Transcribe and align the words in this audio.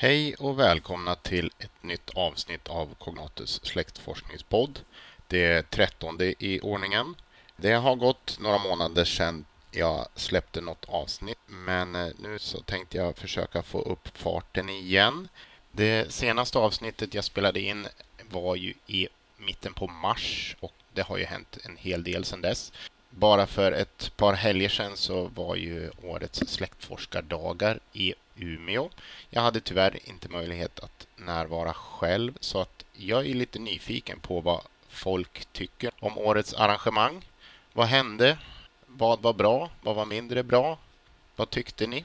Hej 0.00 0.34
och 0.34 0.58
välkomna 0.58 1.14
till 1.14 1.50
ett 1.58 1.82
nytt 1.82 2.10
avsnitt 2.14 2.68
av 2.68 2.94
Cognatus 2.98 3.60
släktforskningspodd. 3.64 4.80
Det 5.26 5.44
är 5.44 5.62
trettonde 5.62 6.44
i 6.44 6.60
ordningen. 6.60 7.14
Det 7.56 7.72
har 7.72 7.96
gått 7.96 8.38
några 8.40 8.58
månader 8.58 9.04
sedan 9.04 9.44
jag 9.70 10.06
släppte 10.14 10.60
något 10.60 10.84
avsnitt 10.88 11.38
men 11.46 11.94
eh, 11.94 12.08
nu 12.18 12.38
så 12.38 12.60
tänkte 12.60 12.96
jag 12.96 13.16
försöka 13.16 13.62
få 13.62 13.82
upp 13.82 14.18
farten 14.18 14.68
igen. 14.68 15.28
Det 15.72 16.12
senaste 16.12 16.58
avsnittet 16.58 17.14
jag 17.14 17.24
spelade 17.24 17.60
in 17.60 17.86
var 18.30 18.56
ju 18.56 18.74
i 18.86 19.08
mitten 19.36 19.74
på 19.74 19.86
mars 19.86 20.56
och 20.60 20.74
det 20.92 21.02
har 21.02 21.18
ju 21.18 21.24
hänt 21.24 21.58
en 21.64 21.76
hel 21.76 22.04
del 22.04 22.24
sedan 22.24 22.40
dess. 22.40 22.72
Bara 23.10 23.46
för 23.46 23.72
ett 23.72 24.12
par 24.16 24.32
helger 24.32 24.68
sedan 24.68 24.96
så 24.96 25.24
var 25.24 25.56
ju 25.56 25.90
årets 26.02 26.38
släktforskardagar 26.46 27.80
i 27.92 28.14
Umeå. 28.38 28.90
Jag 29.30 29.42
hade 29.42 29.60
tyvärr 29.60 29.98
inte 30.08 30.28
möjlighet 30.28 30.80
att 30.80 31.06
närvara 31.16 31.74
själv 31.74 32.34
så 32.40 32.60
att 32.60 32.84
jag 32.92 33.26
är 33.26 33.34
lite 33.34 33.58
nyfiken 33.58 34.20
på 34.20 34.40
vad 34.40 34.62
folk 34.88 35.44
tycker 35.52 35.90
om 36.00 36.18
årets 36.18 36.54
arrangemang. 36.54 37.24
Vad 37.72 37.86
hände? 37.86 38.38
Vad 38.86 39.22
var 39.22 39.32
bra? 39.32 39.70
Vad 39.82 39.96
var 39.96 40.04
mindre 40.04 40.42
bra? 40.42 40.78
Vad 41.36 41.50
tyckte 41.50 41.86
ni? 41.86 42.04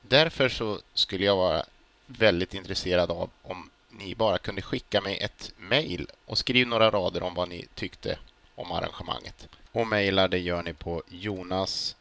Därför 0.00 0.48
så 0.48 0.80
skulle 0.94 1.24
jag 1.24 1.36
vara 1.36 1.64
väldigt 2.06 2.54
intresserad 2.54 3.10
av 3.10 3.30
om 3.42 3.70
ni 3.90 4.14
bara 4.14 4.38
kunde 4.38 4.62
skicka 4.62 5.00
mig 5.00 5.18
ett 5.18 5.52
mejl 5.56 6.06
och 6.26 6.38
skriv 6.38 6.66
några 6.66 6.90
rader 6.90 7.22
om 7.22 7.34
vad 7.34 7.48
ni 7.48 7.66
tyckte 7.74 8.18
om 8.54 8.72
arrangemanget. 8.72 9.48
Och 9.72 9.86
mejla 9.86 10.28
det 10.28 10.38
gör 10.38 10.62
ni 10.62 10.72
på 10.72 11.02
jonas 11.08 11.96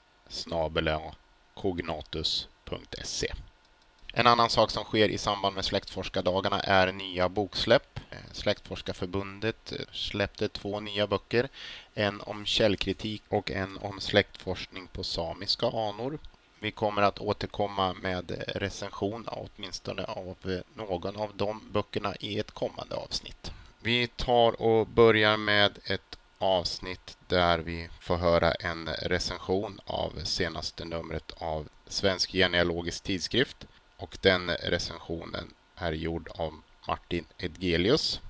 kognatus.se 1.53 3.33
en 4.13 4.27
annan 4.27 4.49
sak 4.49 4.71
som 4.71 4.83
sker 4.83 5.09
i 5.09 5.17
samband 5.17 5.55
med 5.55 5.65
släktforskardagarna 5.65 6.59
är 6.59 6.91
nya 6.91 7.29
boksläpp. 7.29 7.99
Eh, 8.09 8.17
Släktforskarförbundet 8.31 9.71
eh, 9.71 9.85
släppte 9.91 10.49
två 10.49 10.79
nya 10.79 11.07
böcker. 11.07 11.49
En 11.93 12.21
om 12.21 12.45
källkritik 12.45 13.23
och 13.29 13.51
en 13.51 13.77
om 13.77 13.99
släktforskning 13.99 14.87
på 14.87 15.03
samiska 15.03 15.67
anor. 15.67 16.19
Vi 16.59 16.71
kommer 16.71 17.01
att 17.01 17.19
återkomma 17.19 17.93
med 17.93 18.43
recension 18.47 19.27
åtminstone 19.27 20.03
av 20.03 20.37
eh, 20.45 20.59
någon 20.73 21.15
av 21.15 21.31
de 21.35 21.71
böckerna 21.71 22.15
i 22.19 22.39
ett 22.39 22.51
kommande 22.51 22.95
avsnitt. 22.95 23.51
Vi 23.79 24.07
tar 24.07 24.61
och 24.61 24.87
börjar 24.87 25.37
med 25.37 25.79
ett 25.85 26.17
avsnitt 26.37 27.17
där 27.27 27.59
vi 27.59 27.89
får 27.99 28.17
höra 28.17 28.51
en 28.51 28.89
recension 28.89 29.79
av 29.85 30.23
senaste 30.23 30.85
numret 30.85 31.31
av 31.37 31.67
Svensk 31.87 32.31
genealogisk 32.31 33.03
tidskrift 33.03 33.67
och 34.01 34.17
den 34.21 34.49
recensionen 34.49 35.53
är 35.75 35.91
gjord 35.91 36.29
av 36.31 36.61
Martin 36.87 37.25
Edgelius. 37.37 38.21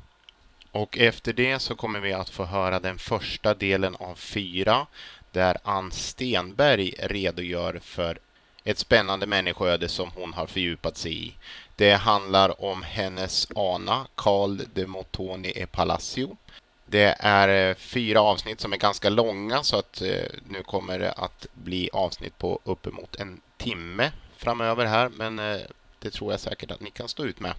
Och 0.72 0.98
efter 0.98 1.34
det 1.34 1.60
så 1.60 1.76
kommer 1.76 2.00
vi 2.00 2.14
att 2.14 2.30
få 2.30 2.46
höra 2.46 2.80
den 2.80 2.98
första 2.98 3.54
delen 3.54 3.96
av 3.96 4.16
fyra 4.16 4.88
där 5.32 5.58
Ann 5.64 5.92
Stenberg 5.92 6.94
redogör 7.00 7.80
för 7.84 8.20
ett 8.64 8.78
spännande 8.78 9.26
människoöde 9.28 9.90
som 9.90 10.12
hon 10.16 10.34
har 10.34 10.48
fördjupat 10.48 10.98
sig 10.98 11.28
i. 11.28 11.34
Det 11.76 11.94
handlar 11.94 12.64
om 12.64 12.84
hennes 12.84 13.48
ana, 13.56 14.08
Carl 14.16 14.62
de 14.74 14.86
Motoni 14.86 15.54
e 15.56 15.66
Palacio. 15.66 16.38
Det 16.86 17.16
är 17.20 17.70
eh, 17.70 17.76
fyra 17.76 18.22
avsnitt 18.22 18.60
som 18.60 18.74
är 18.74 18.78
ganska 18.78 19.10
långa 19.10 19.64
så 19.64 19.78
att 19.78 20.02
eh, 20.02 20.26
nu 20.50 20.64
kommer 20.64 21.00
det 21.00 21.12
att 21.12 21.48
bli 21.54 21.90
avsnitt 21.94 22.38
på 22.38 22.60
uppemot 22.64 23.16
en 23.16 23.42
timme 23.58 24.12
framöver 24.41 24.85
här, 24.85 25.09
men 25.09 25.40
eh, 25.40 25.62
det 26.00 26.09
tror 26.09 26.31
jag 26.31 26.40
säkert 26.40 26.72
att 26.72 26.81
ni 26.81 26.90
kan 26.90 27.07
stå 27.07 27.25
ut 27.25 27.40
med. 27.40 27.53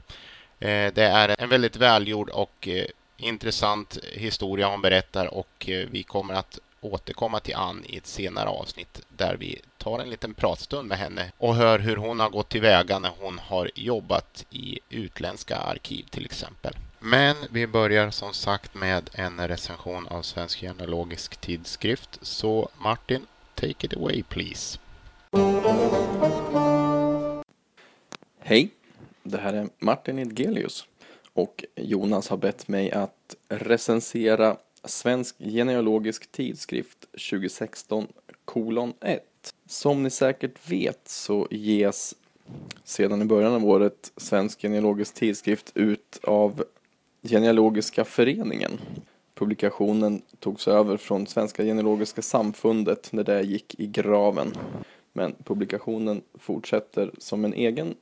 Eh, 0.61 0.93
det 0.95 1.05
är 1.05 1.35
en 1.39 1.49
väldigt 1.49 1.77
välgjord 1.77 2.31
och 2.31 2.69
eh, 2.69 2.87
intressant 3.17 3.99
historia 4.13 4.69
hon 4.69 4.83
berättar 4.83 5.35
och 5.35 5.69
vi 5.91 6.03
kommer 6.03 6.35
att 6.35 6.59
återkomma 6.81 7.41
till 7.41 7.55
Ann 7.55 7.85
i 7.87 7.97
ett 7.97 8.07
senare 8.07 8.49
avsnitt 8.49 9.01
där 9.09 9.37
vi 9.37 9.61
tar 9.79 9.99
en 9.99 10.11
liten 10.11 10.35
pratstund 10.35 10.89
med 10.89 10.99
henne 10.99 11.33
och 11.39 11.55
hör 11.55 11.79
hur 11.79 11.97
hon 11.97 12.21
har 12.21 12.31
gått 12.31 12.49
tillväga 12.49 12.99
när 12.99 13.13
hon 13.21 13.39
har 13.39 13.71
jobbat 13.75 14.45
i 14.51 14.79
utländska 14.91 15.57
arkiv 15.57 16.05
till 16.11 16.25
exempel. 16.25 16.75
Men 16.99 17.37
vi 17.51 17.67
börjar 17.67 18.11
som 18.11 18.33
sagt 18.33 18.75
med 18.75 19.11
en 19.13 19.49
recension 19.49 20.09
av 20.09 20.23
Svensk 20.23 20.61
genealogisk 20.61 21.37
tidskrift. 21.37 22.19
Så 22.23 22.69
Martin, 22.79 23.27
take 23.55 23.87
it 23.87 23.97
away 23.97 24.23
please. 24.23 24.79
Hej, 28.45 28.71
det 29.23 29.39
här 29.39 29.53
är 29.53 29.69
Martin 29.79 30.19
Edgelius 30.19 30.87
och 31.33 31.65
Jonas 31.77 32.29
har 32.29 32.37
bett 32.37 32.69
mig 32.69 32.91
att 32.91 33.37
recensera 33.49 34.57
Svensk 34.85 35.39
genealogisk 35.39 36.33
tidskrift 36.33 36.99
2016 37.31 38.07
kolon 38.45 38.93
1. 39.01 39.23
Som 39.67 40.03
ni 40.03 40.11
säkert 40.11 40.71
vet 40.71 41.09
så 41.09 41.49
ges 41.51 42.15
sedan 42.85 43.23
i 43.23 43.25
början 43.25 43.55
av 43.55 43.65
året 43.65 44.13
Svensk 44.17 44.63
genealogisk 44.63 45.15
tidskrift 45.15 45.73
ut 45.75 46.21
av 46.23 46.65
Genealogiska 47.23 48.05
föreningen. 48.05 48.81
Publikationen 49.35 50.23
togs 50.39 50.69
över 50.69 50.97
från 50.97 51.27
Svenska 51.27 51.65
genealogiska 51.65 52.23
samfundet 52.23 53.13
när 53.13 53.25
det 53.25 53.43
gick 53.43 53.81
i 53.81 53.87
graven. 53.87 54.53
Men 55.13 55.35
publikationen 55.45 56.23
fortsätter 56.35 57.11
som 57.19 57.45
en 57.45 57.55
egen 57.55 57.95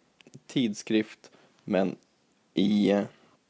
tidskrift 0.47 1.31
men 1.65 1.97
i 2.55 2.95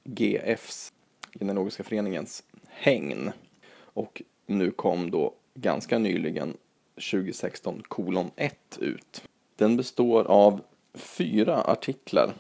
GFs, 0.05 0.93
Genealogiska 1.39 1.85
föreningens, 1.85 2.45
hägn. 2.69 3.33
Och 3.77 4.23
nu 4.47 4.71
kom 4.71 5.11
då 5.11 5.35
ganska 5.55 5.99
nyligen 5.99 6.57
2016 6.95 7.83
kolon 7.89 8.31
1 8.37 8.79
ut. 8.81 9.23
Den 9.57 9.77
består 9.77 10.25
av 10.25 10.61
fyra 10.95 11.63
artiklar. 11.63 12.33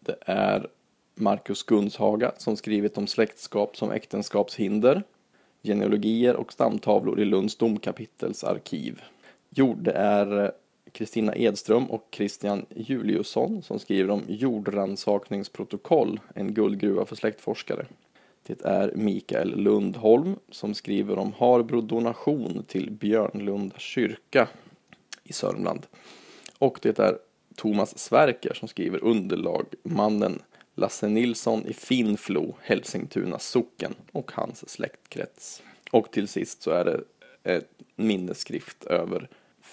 Det 0.00 0.16
är 0.20 0.68
Marcus 1.14 1.62
Gunshaga 1.62 2.32
som 2.36 2.56
skrivit 2.56 2.98
om 2.98 3.06
släktskap 3.06 3.76
som 3.76 3.90
äktenskapshinder, 3.90 5.02
genealogier 5.62 6.36
och 6.36 6.52
stamtavlor 6.52 7.20
i 7.20 7.24
Lunds 7.24 7.56
domkapitels 7.56 8.44
arkiv. 8.44 9.02
Jo, 9.50 9.74
det 9.74 9.92
är 9.92 10.52
Kristina 10.92 11.36
Edström 11.36 11.90
och 11.90 12.08
Christian 12.10 12.66
Juliusson 12.76 13.62
som 13.62 13.78
skriver 13.78 14.10
om 14.10 14.22
jordransakningsprotokoll, 14.28 16.20
en 16.34 16.54
guldgruva 16.54 17.06
för 17.06 17.16
släktforskare. 17.16 17.86
Det 18.46 18.64
är 18.64 18.92
Mikael 18.94 19.56
Lundholm 19.56 20.36
som 20.50 20.74
skriver 20.74 21.18
om 21.18 21.32
Harbro 21.38 21.80
donation 21.80 22.64
till 22.68 22.90
Björnlunda 22.90 23.78
kyrka 23.78 24.48
i 25.24 25.32
Sörmland. 25.32 25.86
Och 26.58 26.78
det 26.82 26.98
är 26.98 27.18
Thomas 27.56 27.98
Sverker 27.98 28.54
som 28.54 28.68
skriver 28.68 29.04
underlag, 29.04 29.66
mannen 29.82 30.42
Lasse 30.74 31.08
Nilsson 31.08 31.66
i 31.66 31.72
Finflo, 31.72 32.56
Hälsingtuna 32.60 33.38
socken 33.38 33.94
och 34.12 34.32
hans 34.34 34.70
släktkrets. 34.70 35.62
Och 35.90 36.10
till 36.10 36.28
sist 36.28 36.62
så 36.62 36.70
är 36.70 36.84
det 36.84 37.00
en 37.42 37.62
minnesskrift 37.96 38.84
över 38.84 39.28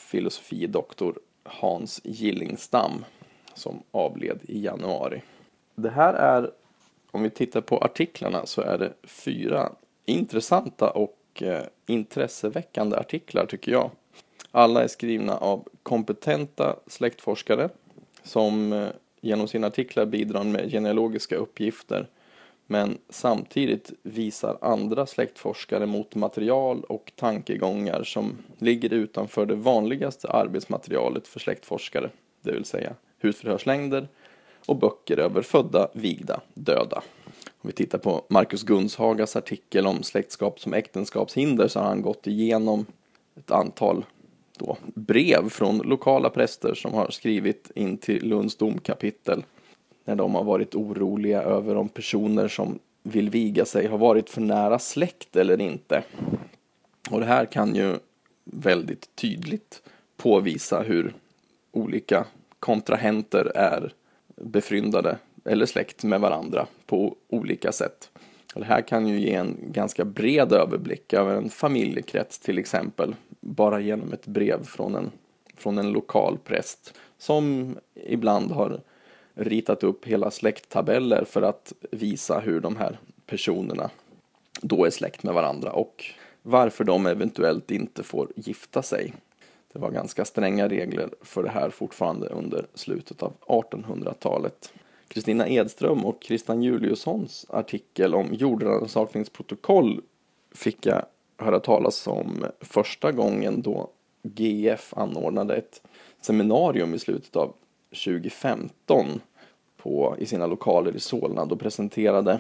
filosofidoktor 0.07 1.19
Hans 1.43 2.01
Gillingstam 2.03 3.05
som 3.53 3.83
avled 3.91 4.39
i 4.43 4.63
januari. 4.63 5.21
Det 5.75 5.89
här 5.89 6.13
är, 6.13 6.51
om 7.11 7.23
vi 7.23 7.29
tittar 7.29 7.61
på 7.61 7.77
artiklarna, 7.77 8.45
så 8.45 8.61
är 8.61 8.77
det 8.77 8.93
fyra 9.03 9.71
intressanta 10.05 10.89
och 10.89 11.17
eh, 11.41 11.63
intresseväckande 11.85 12.97
artiklar 12.97 13.45
tycker 13.45 13.71
jag. 13.71 13.91
Alla 14.51 14.83
är 14.83 14.87
skrivna 14.87 15.37
av 15.37 15.67
kompetenta 15.83 16.75
släktforskare 16.87 17.69
som 18.23 18.73
eh, 18.73 18.87
genom 19.21 19.47
sina 19.47 19.67
artiklar 19.67 20.05
bidrar 20.05 20.43
med 20.43 20.71
genealogiska 20.71 21.35
uppgifter 21.35 22.07
men 22.67 22.97
samtidigt 23.09 23.93
visar 24.03 24.57
andra 24.61 25.05
släktforskare 25.05 25.85
mot 25.85 26.15
material 26.15 26.83
och 26.83 27.11
tankegångar 27.15 28.03
som 28.03 28.37
ligger 28.57 28.93
utanför 28.93 29.45
det 29.45 29.55
vanligaste 29.55 30.29
arbetsmaterialet 30.29 31.27
för 31.27 31.39
släktforskare, 31.39 32.09
det 32.41 32.51
vill 32.51 32.65
säga 32.65 32.93
husförhörslängder 33.19 34.07
och 34.65 34.75
böcker 34.75 35.17
över 35.17 35.41
födda, 35.41 35.87
vigda, 35.93 36.41
döda. 36.53 37.01
Om 37.61 37.67
vi 37.67 37.71
tittar 37.71 37.97
på 37.97 38.25
Marcus 38.29 38.63
Gunshagas 38.63 39.35
artikel 39.35 39.87
om 39.87 40.03
släktskap 40.03 40.59
som 40.59 40.73
äktenskapshinder 40.73 41.67
så 41.67 41.79
har 41.79 41.87
han 41.87 42.01
gått 42.01 42.27
igenom 42.27 42.85
ett 43.35 43.51
antal 43.51 44.05
då, 44.57 44.77
brev 44.83 45.49
från 45.49 45.77
lokala 45.77 46.29
präster 46.29 46.73
som 46.73 46.93
har 46.93 47.09
skrivit 47.09 47.71
in 47.75 47.97
till 47.97 48.29
Lunds 48.29 48.55
domkapitel 48.55 49.43
när 50.07 50.15
de 50.15 50.35
har 50.35 50.43
varit 50.43 50.75
oroliga 50.75 51.41
över 51.41 51.75
om 51.75 51.89
personer 51.89 52.47
som 52.47 52.79
vill 53.03 53.29
viga 53.29 53.65
sig 53.65 53.87
har 53.87 53.97
varit 53.97 54.29
för 54.29 54.41
nära 54.41 54.79
släkt 54.79 55.35
eller 55.35 55.61
inte. 55.61 56.03
Och 57.11 57.19
det 57.19 57.25
här 57.25 57.45
kan 57.45 57.75
ju 57.75 57.95
väldigt 58.43 59.15
tydligt 59.15 59.81
påvisa 60.17 60.81
hur 60.81 61.13
olika 61.71 62.25
kontrahenter 62.59 63.51
är 63.55 63.93
befryndade 64.35 65.17
eller 65.45 65.65
släkt 65.65 66.03
med 66.03 66.21
varandra 66.21 66.67
på 66.85 67.15
olika 67.27 67.71
sätt. 67.71 68.09
Och 68.53 68.59
det 68.59 68.67
här 68.67 68.81
kan 68.81 69.07
ju 69.07 69.19
ge 69.19 69.33
en 69.33 69.57
ganska 69.61 70.05
bred 70.05 70.53
överblick 70.53 71.13
över 71.13 71.35
en 71.35 71.49
familjekrets 71.49 72.39
till 72.39 72.57
exempel, 72.57 73.15
bara 73.39 73.79
genom 73.79 74.13
ett 74.13 74.27
brev 74.27 74.63
från 74.63 74.95
en, 74.95 75.11
från 75.57 75.77
en 75.77 75.91
lokal 75.91 76.37
präst 76.43 76.93
som 77.17 77.75
ibland 77.93 78.51
har 78.51 78.81
ritat 79.37 79.83
upp 79.83 80.05
hela 80.05 80.31
släkttabeller 80.31 81.23
för 81.25 81.41
att 81.41 81.73
visa 81.91 82.39
hur 82.39 82.59
de 82.59 82.75
här 82.75 82.99
personerna 83.25 83.89
då 84.61 84.85
är 84.85 84.89
släkt 84.89 85.23
med 85.23 85.33
varandra 85.33 85.71
och 85.71 86.05
varför 86.41 86.83
de 86.83 87.05
eventuellt 87.05 87.71
inte 87.71 88.03
får 88.03 88.31
gifta 88.35 88.81
sig. 88.81 89.13
Det 89.73 89.79
var 89.79 89.91
ganska 89.91 90.25
stränga 90.25 90.69
regler 90.69 91.09
för 91.21 91.43
det 91.43 91.49
här 91.49 91.69
fortfarande 91.69 92.27
under 92.27 92.65
slutet 92.73 93.23
av 93.23 93.33
1800-talet. 93.47 94.73
Kristina 95.07 95.49
Edström 95.49 96.05
och 96.05 96.17
Christian 96.21 96.63
Juliussons 96.63 97.45
artikel 97.49 98.15
om 98.15 98.33
jordrannsakningsprotokoll 98.33 100.01
fick 100.51 100.85
jag 100.85 101.05
höra 101.37 101.59
talas 101.59 102.07
om 102.07 102.45
första 102.59 103.11
gången 103.11 103.61
då 103.61 103.89
GF 104.21 104.93
anordnade 104.97 105.55
ett 105.55 105.81
seminarium 106.21 106.93
i 106.93 106.99
slutet 106.99 107.35
av 107.35 107.53
2015 107.89 109.21
på, 109.77 110.15
i 110.19 110.25
sina 110.25 110.47
lokaler 110.47 110.95
i 110.95 110.99
Solna. 110.99 111.45
Då 111.45 111.55
presenterade 111.55 112.39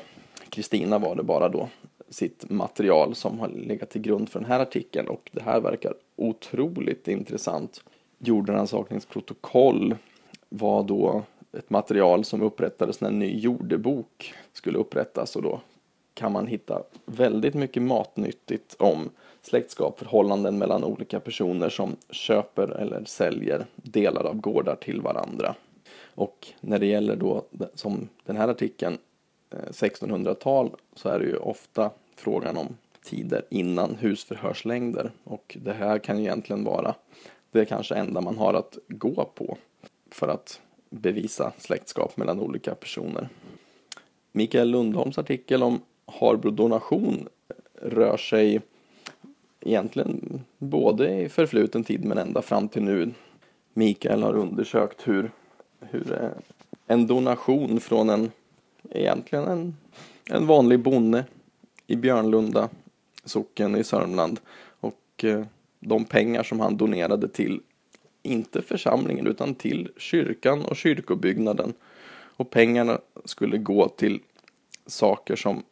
Kristina 0.49 0.99
var 0.99 1.15
det 1.15 1.23
bara 1.23 1.49
då 1.49 1.69
sitt 2.09 2.49
material 2.49 3.15
som 3.15 3.39
har 3.39 3.47
legat 3.47 3.89
till 3.89 4.01
grund 4.01 4.29
för 4.29 4.39
den 4.39 4.49
här 4.49 4.59
artikeln 4.59 5.07
och 5.07 5.29
det 5.33 5.41
här 5.41 5.61
verkar 5.61 5.93
otroligt 6.15 7.07
intressant. 7.07 7.83
Jordrannsakningsprotokoll 8.19 9.95
var 10.49 10.83
då 10.83 11.23
ett 11.57 11.69
material 11.69 12.23
som 12.23 12.41
upprättades 12.41 13.01
när 13.01 13.09
en 13.09 13.19
ny 13.19 13.39
jordebok 13.39 14.33
skulle 14.53 14.77
upprättas 14.77 15.35
och 15.35 15.41
då 15.41 15.61
kan 16.17 16.31
man 16.31 16.47
hitta 16.47 16.83
väldigt 17.05 17.53
mycket 17.53 17.83
matnyttigt 17.83 18.75
om 18.79 19.09
släktskap, 19.41 19.99
förhållanden 19.99 20.57
mellan 20.57 20.83
olika 20.83 21.19
personer 21.19 21.69
som 21.69 21.95
köper 22.09 22.67
eller 22.67 23.05
säljer 23.05 23.65
delar 23.75 24.23
av 24.23 24.35
gårdar 24.41 24.75
till 24.75 25.01
varandra. 25.01 25.55
Och 26.15 26.47
när 26.61 26.79
det 26.79 26.85
gäller 26.85 27.15
då, 27.15 27.45
som 27.73 28.09
den 28.25 28.37
här 28.37 28.47
artikeln, 28.47 28.97
eh, 29.49 29.71
1600-tal, 29.71 30.71
så 30.95 31.09
är 31.09 31.19
det 31.19 31.25
ju 31.25 31.37
ofta 31.37 31.91
frågan 32.15 32.57
om 32.57 32.77
tider 33.03 33.45
innan 33.49 33.95
husförhörslängder. 33.95 35.11
Och 35.23 35.57
det 35.61 35.73
här 35.73 35.99
kan 35.99 36.17
ju 36.17 36.23
egentligen 36.23 36.63
vara 36.63 36.95
det 37.51 37.65
kanske 37.65 37.95
enda 37.95 38.21
man 38.21 38.37
har 38.37 38.53
att 38.53 38.77
gå 38.87 39.31
på 39.35 39.57
för 40.11 40.27
att 40.27 40.61
bevisa 40.89 41.53
släktskap 41.57 42.17
mellan 42.17 42.39
olika 42.39 42.75
personer. 42.75 43.29
Mikael 44.31 44.71
Lundholms 44.71 45.17
artikel 45.17 45.63
om 45.63 45.81
Harbro-donation 46.07 47.27
rör 47.81 48.17
sig 48.17 48.61
egentligen 49.59 50.41
både 50.57 51.21
i 51.21 51.29
förfluten 51.29 51.83
tid 51.83 52.05
men 52.05 52.17
ända 52.17 52.41
fram 52.41 52.67
till 52.67 52.83
nu. 52.83 53.13
Mikael 53.73 54.23
har 54.23 54.35
undersökt 54.35 55.07
hur, 55.07 55.31
hur 55.79 56.13
eh, 56.13 56.29
en 56.87 57.07
donation 57.07 57.79
från 57.79 58.09
en, 58.09 58.31
egentligen 58.89 59.47
en, 59.47 59.75
en 60.29 60.47
vanlig 60.47 60.79
bonde 60.79 61.25
i 61.87 61.95
Björnlunda 61.95 62.69
socken 63.25 63.75
i 63.75 63.83
Sörmland 63.83 64.39
och 64.79 65.23
eh, 65.23 65.45
de 65.79 66.05
pengar 66.05 66.43
som 66.43 66.59
han 66.59 66.77
donerade 66.77 67.27
till, 67.27 67.61
inte 68.23 68.61
församlingen 68.61 69.27
utan 69.27 69.55
till 69.55 69.91
kyrkan 69.97 70.65
och 70.65 70.75
kyrkobyggnaden. 70.75 71.73
Och 72.37 72.49
pengarna 72.49 72.99
skulle 73.25 73.57
gå 73.57 73.89
till 73.89 74.19
saker 74.85 75.35
som 75.35 75.63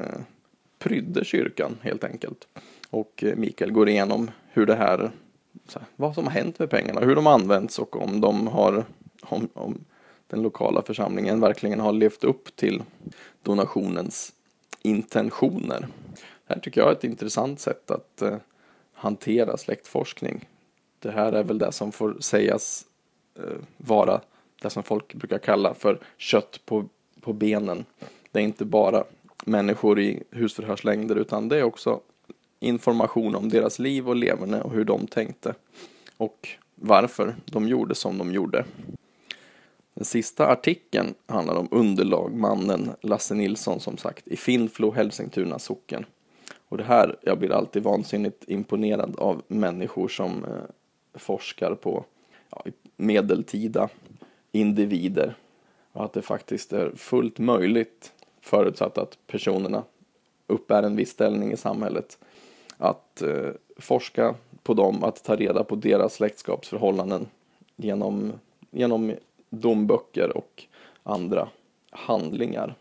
Eh, 0.00 0.20
prydde 0.78 1.24
kyrkan 1.24 1.78
helt 1.82 2.04
enkelt. 2.04 2.48
Och 2.90 3.24
eh, 3.24 3.36
Mikael 3.36 3.72
går 3.72 3.88
igenom 3.88 4.30
hur 4.52 4.66
det 4.66 4.74
här, 4.74 5.10
här, 5.74 5.82
vad 5.96 6.14
som 6.14 6.24
har 6.24 6.32
hänt 6.32 6.58
med 6.58 6.70
pengarna, 6.70 7.00
hur 7.00 7.14
de 7.14 7.26
används 7.26 7.78
och 7.78 8.02
om 8.02 8.20
de 8.20 8.46
har, 8.46 8.84
om, 9.20 9.48
om 9.54 9.84
den 10.26 10.42
lokala 10.42 10.82
församlingen 10.82 11.40
verkligen 11.40 11.80
har 11.80 11.92
levt 11.92 12.24
upp 12.24 12.56
till 12.56 12.82
donationens 13.42 14.32
intentioner. 14.82 15.88
Det 16.46 16.54
här 16.54 16.60
tycker 16.60 16.80
jag 16.80 16.90
är 16.90 16.92
ett 16.92 17.04
intressant 17.04 17.60
sätt 17.60 17.90
att 17.90 18.22
eh, 18.22 18.36
hantera 18.92 19.56
släktforskning. 19.56 20.48
Det 20.98 21.10
här 21.10 21.32
är 21.32 21.44
väl 21.44 21.58
det 21.58 21.72
som 21.72 21.92
får 21.92 22.16
sägas 22.20 22.84
eh, 23.38 23.58
vara 23.76 24.20
det 24.62 24.70
som 24.70 24.82
folk 24.82 25.14
brukar 25.14 25.38
kalla 25.38 25.74
för 25.74 25.98
kött 26.16 26.60
på, 26.64 26.84
på 27.20 27.32
benen. 27.32 27.84
Det 28.32 28.38
är 28.38 28.42
inte 28.42 28.64
bara 28.64 29.04
människor 29.44 30.00
i 30.00 30.22
husförhörslängder 30.30 31.16
utan 31.16 31.48
det 31.48 31.58
är 31.58 31.62
också 31.62 32.00
information 32.60 33.34
om 33.34 33.48
deras 33.48 33.78
liv 33.78 34.08
och 34.08 34.16
leverne 34.16 34.60
och 34.60 34.72
hur 34.72 34.84
de 34.84 35.06
tänkte 35.06 35.54
och 36.16 36.48
varför 36.74 37.34
de 37.44 37.68
gjorde 37.68 37.94
som 37.94 38.18
de 38.18 38.32
gjorde. 38.32 38.64
Den 39.94 40.04
sista 40.04 40.46
artikeln 40.46 41.14
handlar 41.26 41.56
om 41.56 41.68
underlagmannen 41.70 42.90
Lasse 43.00 43.34
Nilsson 43.34 43.80
som 43.80 43.96
sagt 43.96 44.28
i 44.28 44.36
Finflo, 44.36 44.90
Hälsingtuna 44.90 45.58
socken. 45.58 46.04
Och 46.68 46.78
det 46.78 46.84
här, 46.84 47.16
jag 47.22 47.38
blir 47.38 47.52
alltid 47.52 47.82
vansinnigt 47.82 48.44
imponerad 48.48 49.16
av 49.18 49.42
människor 49.48 50.08
som 50.08 50.44
eh, 50.44 50.50
forskar 51.14 51.74
på 51.74 52.04
ja, 52.50 52.64
medeltida 52.96 53.88
individer. 54.52 55.34
Och 55.92 56.04
att 56.04 56.12
det 56.12 56.22
faktiskt 56.22 56.72
är 56.72 56.92
fullt 56.96 57.38
möjligt, 57.38 58.12
förutsatt 58.40 58.98
att 58.98 59.18
personerna 59.26 59.84
uppbär 60.46 60.82
en 60.82 60.96
viss 60.96 61.10
ställning 61.10 61.52
i 61.52 61.56
samhället, 61.56 62.18
att 62.76 63.22
eh, 63.22 63.50
forska 63.76 64.34
på 64.62 64.74
dem, 64.74 65.04
att 65.04 65.24
ta 65.24 65.36
reda 65.36 65.64
på 65.64 65.74
deras 65.74 66.14
släktskapsförhållanden 66.14 67.26
genom, 67.76 68.32
genom 68.70 69.14
domböcker 69.50 70.36
och 70.36 70.64
andra 71.02 71.48
handlingar. 71.90 72.74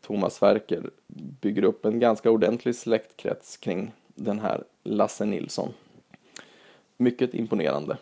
Thomas 0.00 0.34
Sverker 0.34 0.90
bygger 1.40 1.64
upp 1.64 1.84
en 1.84 2.00
ganska 2.00 2.30
ordentlig 2.30 2.74
släktkrets 2.74 3.56
kring 3.56 3.92
den 4.14 4.38
här 4.38 4.64
Lasse 4.82 5.24
Nilsson. 5.24 5.72
Mycket 6.96 7.34
imponerande. 7.34 7.98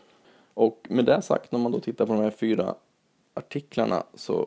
Och 0.55 0.87
med 0.91 1.05
det 1.05 1.23
sagt, 1.23 1.53
när 1.53 1.59
man 1.59 1.73
då 1.73 1.81
tittar 1.81 2.07
på 2.07 2.13
de 2.13 2.23
här 2.23 2.31
fyra 2.31 2.75
artiklarna 3.35 4.05
så 4.15 4.47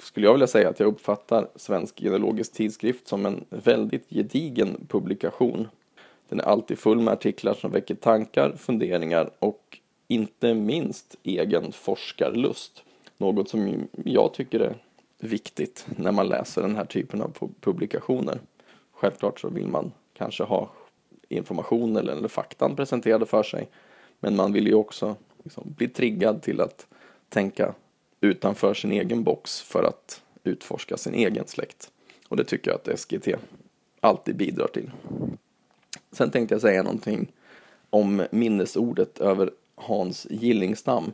skulle 0.00 0.26
jag 0.26 0.32
vilja 0.32 0.46
säga 0.46 0.68
att 0.68 0.80
jag 0.80 0.86
uppfattar 0.86 1.48
Svensk 1.56 2.00
genealogisk 2.00 2.52
tidskrift 2.52 3.08
som 3.08 3.26
en 3.26 3.44
väldigt 3.50 4.10
gedigen 4.10 4.86
publikation. 4.88 5.68
Den 6.28 6.40
är 6.40 6.44
alltid 6.44 6.78
full 6.78 7.00
med 7.00 7.12
artiklar 7.12 7.54
som 7.54 7.70
väcker 7.70 7.94
tankar, 7.94 8.54
funderingar 8.58 9.30
och 9.38 9.78
inte 10.08 10.54
minst 10.54 11.16
egen 11.22 11.72
forskarlust. 11.72 12.82
Något 13.16 13.48
som 13.48 13.88
jag 14.04 14.34
tycker 14.34 14.60
är 14.60 14.74
viktigt 15.18 15.86
när 15.96 16.12
man 16.12 16.28
läser 16.28 16.62
den 16.62 16.76
här 16.76 16.84
typen 16.84 17.22
av 17.22 17.50
publikationer. 17.60 18.40
Självklart 18.92 19.40
så 19.40 19.48
vill 19.48 19.68
man 19.68 19.92
kanske 20.14 20.44
ha 20.44 20.70
information 21.28 21.96
eller, 21.96 22.12
eller 22.12 22.28
faktan 22.28 22.76
presenterade 22.76 23.26
för 23.26 23.42
sig. 23.42 23.68
Men 24.20 24.36
man 24.36 24.52
vill 24.52 24.66
ju 24.66 24.74
också 24.74 25.16
liksom 25.42 25.74
bli 25.76 25.88
triggad 25.88 26.42
till 26.42 26.60
att 26.60 26.86
tänka 27.28 27.74
utanför 28.20 28.74
sin 28.74 28.92
egen 28.92 29.22
box 29.24 29.60
för 29.60 29.84
att 29.84 30.22
utforska 30.44 30.96
sin 30.96 31.14
egen 31.14 31.46
släkt. 31.46 31.90
Och 32.28 32.36
det 32.36 32.44
tycker 32.44 32.70
jag 32.70 32.80
att 32.80 33.00
SGT 33.00 33.28
alltid 34.00 34.36
bidrar 34.36 34.66
till. 34.66 34.90
Sen 36.12 36.30
tänkte 36.30 36.54
jag 36.54 36.62
säga 36.62 36.82
någonting 36.82 37.32
om 37.90 38.26
minnesordet 38.30 39.18
över 39.18 39.50
Hans 39.74 40.26
Gillingstam. 40.30 41.12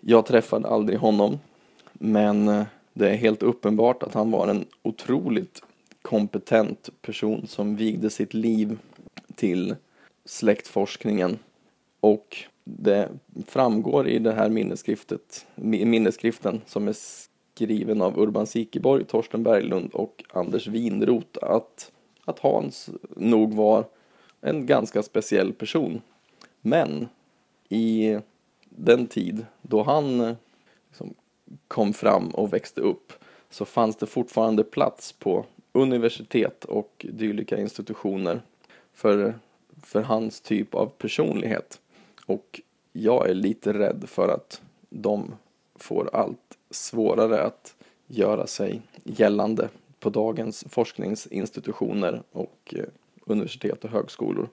Jag 0.00 0.26
träffade 0.26 0.68
aldrig 0.68 0.98
honom, 0.98 1.38
men 1.92 2.48
eh, 2.48 2.64
det 2.92 3.10
är 3.10 3.14
helt 3.16 3.42
uppenbart 3.42 4.02
att 4.02 4.14
han 4.14 4.30
var 4.30 4.48
en 4.48 4.66
otroligt 4.82 5.62
kompetent 6.02 6.88
person 7.02 7.46
som 7.46 7.76
vigde 7.76 8.10
sitt 8.10 8.34
liv 8.34 8.78
till 9.34 9.76
släktforskningen. 10.24 11.38
Och 12.00 12.36
det 12.76 13.08
framgår 13.46 14.08
i 14.08 14.18
den 14.18 14.36
här 14.36 14.48
minnesskriftet, 14.48 15.46
minnesskriften 15.54 16.60
som 16.66 16.88
är 16.88 16.96
skriven 17.54 18.02
av 18.02 18.18
Urban 18.18 18.46
Sikeborg, 18.46 19.04
Torsten 19.04 19.42
Berglund 19.42 19.90
och 19.92 20.24
Anders 20.30 20.66
Winroth 20.66 21.38
att, 21.42 21.92
att 22.24 22.38
Hans 22.38 22.90
nog 23.16 23.54
var 23.54 23.84
en 24.40 24.66
ganska 24.66 25.02
speciell 25.02 25.52
person. 25.52 26.02
Men 26.60 27.08
i 27.68 28.18
den 28.70 29.06
tid 29.06 29.46
då 29.62 29.82
han 29.82 30.36
liksom 30.88 31.14
kom 31.68 31.92
fram 31.92 32.28
och 32.28 32.52
växte 32.52 32.80
upp 32.80 33.12
så 33.50 33.64
fanns 33.64 33.96
det 33.96 34.06
fortfarande 34.06 34.64
plats 34.64 35.12
på 35.12 35.44
universitet 35.72 36.64
och 36.64 37.06
dylika 37.12 37.60
institutioner 37.60 38.40
för, 38.94 39.34
för 39.82 40.02
hans 40.02 40.40
typ 40.40 40.74
av 40.74 40.86
personlighet. 40.86 41.80
Och 42.28 42.60
jag 42.92 43.30
är 43.30 43.34
lite 43.34 43.72
rädd 43.72 44.04
för 44.06 44.28
att 44.28 44.62
de 44.90 45.34
får 45.74 46.10
allt 46.12 46.58
svårare 46.70 47.42
att 47.42 47.74
göra 48.06 48.46
sig 48.46 48.82
gällande 49.04 49.68
på 50.00 50.10
dagens 50.10 50.64
forskningsinstitutioner 50.68 52.22
och 52.32 52.74
eh, 52.76 52.84
universitet 53.24 53.84
och 53.84 53.90
högskolor. 53.90 54.48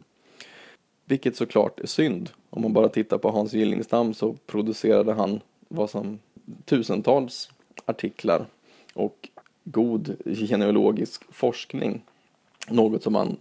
Vilket 1.06 1.36
såklart 1.36 1.80
är 1.80 1.88
synd. 1.88 2.30
Om 2.50 2.62
man 2.62 2.74
bara 2.74 2.90
tittar 2.90 3.18
på 3.18 3.30
Hans 3.30 3.54
Gillingstam 3.54 4.14
så 4.14 4.36
producerade 4.46 5.14
han 5.14 5.40
vad 5.68 5.90
som 5.90 6.20
tusentals 6.66 7.50
artiklar 7.86 8.46
och 8.94 9.30
god 9.64 10.16
genealogisk 10.26 11.34
forskning. 11.34 12.02
Något 12.70 13.04
som 13.04 13.14
man 13.14 13.38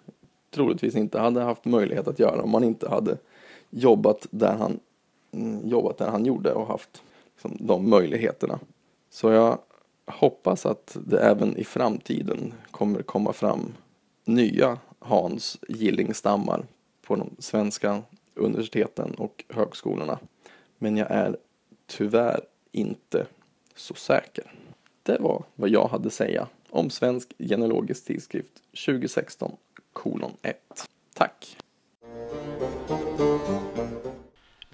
troligtvis 0.50 0.97
inte 0.97 1.19
hade 1.19 1.41
haft 1.41 1.64
möjlighet 1.64 2.09
att 2.09 2.19
göra 2.19 2.43
om 2.43 2.50
man 2.50 2.64
inte 2.64 2.88
hade 2.88 3.19
jobbat 3.75 4.26
där 4.31 4.57
han, 4.57 4.81
mm, 5.33 5.69
jobbat 5.69 5.99
där 5.99 6.11
han 6.11 6.26
gjorde 6.26 6.52
och 6.52 6.66
haft 6.66 7.02
liksom, 7.35 7.66
de 7.66 7.90
möjligheterna. 7.90 8.59
Så 9.11 9.31
jag 9.31 9.59
hoppas 10.07 10.66
att 10.66 10.97
det 11.07 11.21
även 11.21 11.57
i 11.57 11.64
framtiden 11.64 12.54
kommer 12.71 13.02
komma 13.02 13.33
fram 13.33 13.73
nya 14.25 14.78
Hans 14.99 15.59
Gillingstammar 15.69 16.66
på 17.07 17.16
de 17.16 17.31
svenska 17.38 18.02
universiteten 18.35 19.14
och 19.14 19.45
högskolorna. 19.49 20.19
Men 20.78 20.97
jag 20.97 21.11
är 21.11 21.37
tyvärr 21.87 22.40
inte 22.73 23.26
så 23.75 23.95
säker. 23.95 24.52
Det 25.02 25.19
var 25.21 25.45
vad 25.54 25.71
jag 25.71 25.88
hade 25.88 26.07
att 26.07 26.12
säga 26.12 26.49
om 26.71 26.90
Svensk 26.90 27.33
genealogisk 27.38 28.04
tidskrift 28.04 28.62
2016 28.87 29.57
kolon 29.93 30.33
1. 30.43 30.57
Tack! 31.14 31.63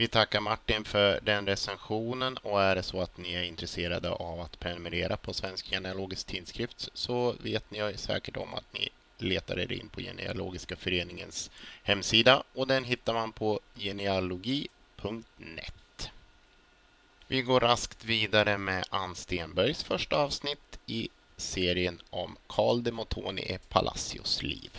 Vi 0.00 0.08
tackar 0.08 0.40
Martin 0.40 0.84
för 0.84 1.20
den 1.22 1.46
recensionen 1.46 2.36
och 2.36 2.62
är 2.62 2.74
det 2.74 2.82
så 2.82 3.00
att 3.00 3.16
ni 3.16 3.34
är 3.34 3.42
intresserade 3.42 4.10
av 4.10 4.40
att 4.40 4.60
prenumerera 4.60 5.16
på 5.16 5.32
Svensk 5.32 5.70
genealogisk 5.70 6.26
tidskrift 6.26 6.88
så 6.94 7.34
vet 7.42 7.70
ni 7.70 7.92
säkert 7.96 8.36
om 8.36 8.54
att 8.54 8.72
ni 8.72 8.88
letar 9.18 9.58
er 9.58 9.72
in 9.72 9.88
på 9.88 10.00
Genealogiska 10.00 10.76
föreningens 10.76 11.50
hemsida 11.82 12.42
och 12.54 12.66
den 12.66 12.84
hittar 12.84 13.14
man 13.14 13.32
på 13.32 13.60
genealogi.net. 13.76 14.70
Vi 17.26 17.42
går 17.42 17.60
raskt 17.60 18.04
vidare 18.04 18.58
med 18.58 18.84
Ann 18.90 19.14
Stenbergs 19.14 19.84
första 19.84 20.16
avsnitt 20.16 20.78
i 20.86 21.08
serien 21.36 22.00
om 22.10 22.36
Carl 22.46 22.82
de 22.82 22.92
Motoni 22.92 23.42
e 23.42 23.58
Palacios 23.68 24.42
liv. 24.42 24.70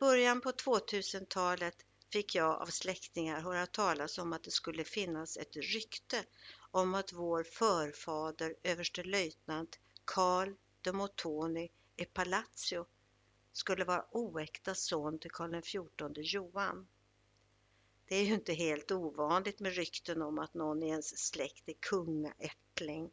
Början 0.00 0.40
på 0.40 0.50
2000-talet 0.50 1.74
fick 2.12 2.34
jag 2.34 2.62
av 2.62 2.66
släktingar 2.66 3.40
höra 3.40 3.66
talas 3.66 4.18
om 4.18 4.32
att 4.32 4.42
det 4.42 4.50
skulle 4.50 4.84
finnas 4.84 5.36
ett 5.36 5.56
rykte 5.56 6.24
om 6.70 6.94
att 6.94 7.12
vår 7.12 7.42
förfader 7.42 8.54
överstelöjtnant 8.62 9.78
Carl 10.04 10.54
de 10.80 10.92
Motoni 10.92 11.70
i 11.96 12.04
Palazzo 12.04 12.86
skulle 13.52 13.84
vara 13.84 14.06
oäkta 14.10 14.74
son 14.74 15.18
till 15.18 15.30
Karl 15.30 15.60
XIV 15.62 16.24
Johan. 16.24 16.88
Det 18.08 18.16
är 18.16 18.24
ju 18.24 18.34
inte 18.34 18.52
helt 18.52 18.90
ovanligt 18.90 19.60
med 19.60 19.74
rykten 19.74 20.22
om 20.22 20.38
att 20.38 20.54
någon 20.54 20.82
i 20.82 20.88
ens 20.88 21.18
släkt 21.18 21.68
är 21.68 21.74
kungaättling. 21.80 23.10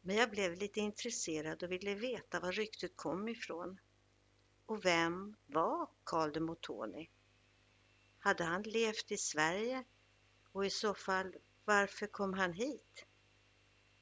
Men 0.00 0.16
jag 0.16 0.30
blev 0.30 0.54
lite 0.54 0.80
intresserad 0.80 1.62
och 1.62 1.72
ville 1.72 1.94
veta 1.94 2.40
var 2.40 2.52
ryktet 2.52 2.96
kom 2.96 3.28
ifrån. 3.28 3.78
Och 4.66 4.84
vem 4.84 5.36
var 5.46 5.88
Karl 6.04 6.32
de 6.32 6.40
Motoni? 6.40 7.10
Hade 8.18 8.44
han 8.44 8.62
levt 8.62 9.12
i 9.12 9.16
Sverige? 9.16 9.84
Och 10.52 10.66
i 10.66 10.70
så 10.70 10.94
fall, 10.94 11.34
varför 11.64 12.06
kom 12.06 12.32
han 12.34 12.52
hit? 12.52 13.06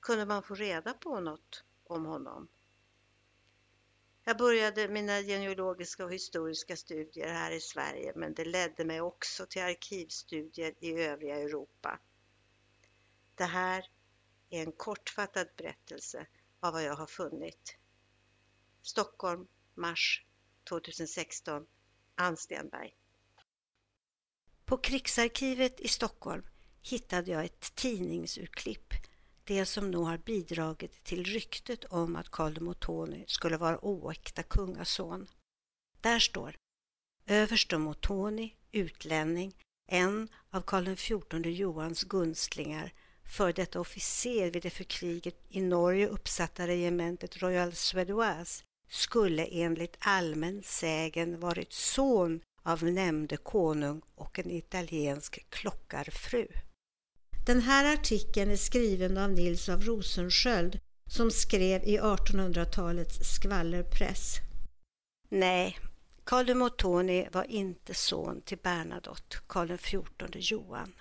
Kunde 0.01 0.27
man 0.27 0.43
få 0.43 0.55
reda 0.55 0.95
på 0.95 1.21
något 1.21 1.65
om 1.85 2.05
honom? 2.05 2.49
Jag 4.25 4.39
började 4.39 4.89
mina 4.89 5.23
genealogiska 5.23 6.05
och 6.05 6.13
historiska 6.13 6.77
studier 6.77 7.29
här 7.29 7.51
i 7.51 7.61
Sverige 7.61 8.13
men 8.17 8.35
det 8.35 8.45
ledde 8.45 8.85
mig 8.85 9.01
också 9.01 9.47
till 9.47 9.63
arkivstudier 9.63 10.75
i 10.81 10.93
övriga 10.93 11.37
Europa. 11.37 11.99
Det 13.35 13.45
här 13.45 13.91
är 14.51 14.63
en 14.63 14.73
kortfattad 14.73 15.49
berättelse 15.57 16.27
av 16.61 16.73
vad 16.73 16.85
jag 16.85 16.95
har 16.95 17.07
funnit. 17.07 17.77
Stockholm, 18.83 19.47
mars 19.75 20.25
2016, 20.69 21.67
Ann 22.17 22.37
Stenberg. 22.37 22.95
På 24.65 24.77
Krigsarkivet 24.77 25.81
i 25.81 25.89
Stockholm 25.89 26.43
hittade 26.83 27.31
jag 27.31 27.45
ett 27.45 27.75
tidningsurklipp 27.75 28.95
det 29.45 29.67
som 29.67 29.91
nog 29.91 30.07
har 30.07 30.19
bidragit 30.19 31.05
till 31.05 31.25
ryktet 31.25 31.85
om 31.85 32.17
att 32.17 32.29
Karl 32.29 32.55
de 32.55 32.61
Motoni 32.61 33.25
skulle 33.27 33.57
vara 33.57 33.85
oäkta 33.85 34.43
kungason. 34.43 35.27
Där 36.01 36.19
står 36.19 36.57
Överste 37.27 37.79
Motoni, 37.79 38.55
utlänning, 38.73 39.55
en 39.87 40.29
av 40.51 40.61
Karl 40.61 40.97
XIV 40.97 41.47
Johans 41.47 42.05
gunstlingar, 42.05 42.93
för 43.37 43.53
detta 43.53 43.81
officer 43.81 44.51
vid 44.51 44.63
det 44.63 44.71
för 44.71 44.85
kriget 44.85 45.45
i 45.49 45.61
Norge 45.61 46.09
uppsatta 46.09 46.67
regementet 46.67 47.43
Royal 47.43 47.73
Suédoise, 47.73 48.65
skulle 48.95 49.45
enligt 49.45 49.97
allmän 49.99 50.63
sägen 50.63 51.41
varit 51.41 51.73
son 51.73 52.41
av 52.63 52.85
nämnde 52.85 53.37
konung 53.37 54.03
och 54.15 54.39
en 54.39 54.51
italiensk 54.51 55.51
klockarfru. 55.51 56.47
Den 57.47 57.61
här 57.61 57.95
artikeln 57.95 58.51
är 58.51 58.57
skriven 58.57 59.19
av 59.19 59.31
Nils 59.31 59.69
av 59.69 59.83
Rosensköld 59.83 60.81
som 61.07 61.31
skrev 61.31 61.85
i 61.85 61.99
1800-talets 61.99 63.19
skvallerpress. 63.35 64.37
Nej, 65.29 65.79
Karl 66.25 66.47
de 66.47 66.55
Motoni 66.55 67.29
var 67.33 67.45
inte 67.51 67.95
son 67.95 68.41
till 68.41 68.59
Bernadotte, 68.59 69.37
Karl 69.47 69.77
XIV 69.77 70.05
Johan. 70.33 70.93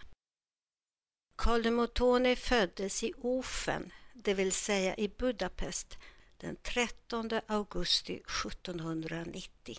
Karl 1.36 1.64
de 1.64 1.72
Motoni 1.72 2.36
föddes 2.36 3.04
i 3.04 3.14
Ofen, 3.18 3.92
det 4.14 4.34
vill 4.34 4.52
säga 4.52 4.96
i 4.96 5.08
Budapest, 5.08 5.98
den 6.44 6.58
13 6.64 7.30
augusti 7.48 8.14
1790. 8.14 9.78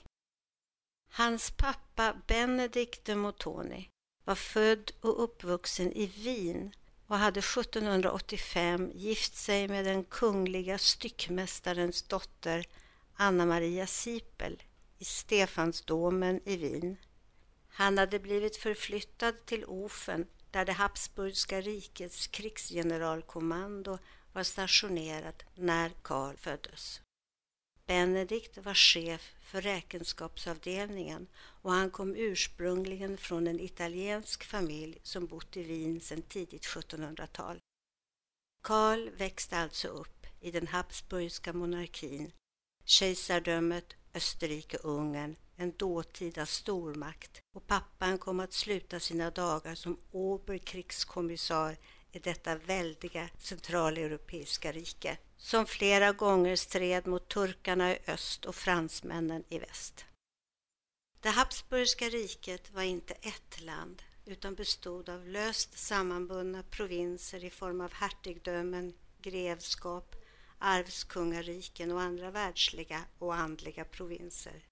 Hans 1.10 1.50
pappa 1.50 2.22
Benedikt 2.26 3.04
de 3.04 3.14
Motoni 3.14 3.88
var 4.24 4.34
född 4.34 4.92
och 5.00 5.24
uppvuxen 5.24 5.92
i 5.92 6.06
Wien 6.06 6.74
och 7.06 7.18
hade 7.18 7.40
1785 7.40 8.90
gift 8.94 9.36
sig 9.36 9.68
med 9.68 9.84
den 9.84 10.04
kungliga 10.04 10.78
styckmästarens 10.78 12.02
dotter 12.02 12.66
Anna 13.14 13.46
Maria 13.46 13.86
Sipel 13.86 14.62
i 14.98 15.04
Stefansdomen 15.04 16.40
i 16.44 16.56
Wien. 16.56 16.96
Han 17.68 17.98
hade 17.98 18.18
blivit 18.18 18.56
förflyttad 18.56 19.46
till 19.46 19.64
Ofen 19.64 20.26
där 20.50 20.64
det 20.64 20.72
Habsburgska 20.72 21.60
rikets 21.60 22.26
krigsgeneralkommando 22.26 23.98
var 24.34 24.42
stationerad 24.42 25.44
när 25.54 25.90
Karl 26.02 26.36
föddes. 26.36 27.00
Benedikt 27.86 28.58
var 28.58 28.74
chef 28.74 29.34
för 29.40 29.60
räkenskapsavdelningen 29.60 31.26
och 31.36 31.72
han 31.72 31.90
kom 31.90 32.16
ursprungligen 32.16 33.16
från 33.16 33.46
en 33.46 33.60
italiensk 33.60 34.44
familj 34.44 34.98
som 35.02 35.26
bott 35.26 35.56
i 35.56 35.62
Wien 35.62 36.00
sedan 36.00 36.22
tidigt 36.22 36.62
1700-tal. 36.62 37.58
Karl 38.62 39.10
växte 39.10 39.58
alltså 39.58 39.88
upp 39.88 40.26
i 40.40 40.50
den 40.50 40.66
habsburgska 40.66 41.52
monarkin, 41.52 42.32
kejsardömet 42.84 43.94
Österrike-Ungern, 44.14 45.36
en 45.56 45.72
dåtida 45.76 46.46
stormakt 46.46 47.40
och 47.54 47.66
pappan 47.66 48.18
kom 48.18 48.40
att 48.40 48.52
sluta 48.52 49.00
sina 49.00 49.30
dagar 49.30 49.74
som 49.74 50.00
oberkrigskommissar 50.10 51.76
i 52.16 52.18
detta 52.18 52.56
väldiga 52.56 53.28
centraleuropeiska 53.38 54.72
rike 54.72 55.18
som 55.36 55.66
flera 55.66 56.12
gånger 56.12 56.56
stred 56.56 57.06
mot 57.06 57.28
turkarna 57.28 57.92
i 57.92 57.98
öst 58.06 58.44
och 58.44 58.54
fransmännen 58.54 59.44
i 59.48 59.58
väst. 59.58 60.04
Det 61.20 61.30
Habsburgska 61.30 62.08
riket 62.08 62.70
var 62.70 62.82
inte 62.82 63.14
ett 63.14 63.60
land 63.60 64.02
utan 64.26 64.54
bestod 64.54 65.08
av 65.08 65.28
löst 65.28 65.78
sammanbundna 65.78 66.62
provinser 66.62 67.44
i 67.44 67.50
form 67.50 67.80
av 67.80 67.92
hertigdömen, 67.92 68.94
grevskap, 69.22 70.14
arvskungariken 70.58 71.92
och 71.92 72.00
andra 72.00 72.30
världsliga 72.30 73.04
och 73.18 73.34
andliga 73.34 73.84
provinser. 73.84 74.64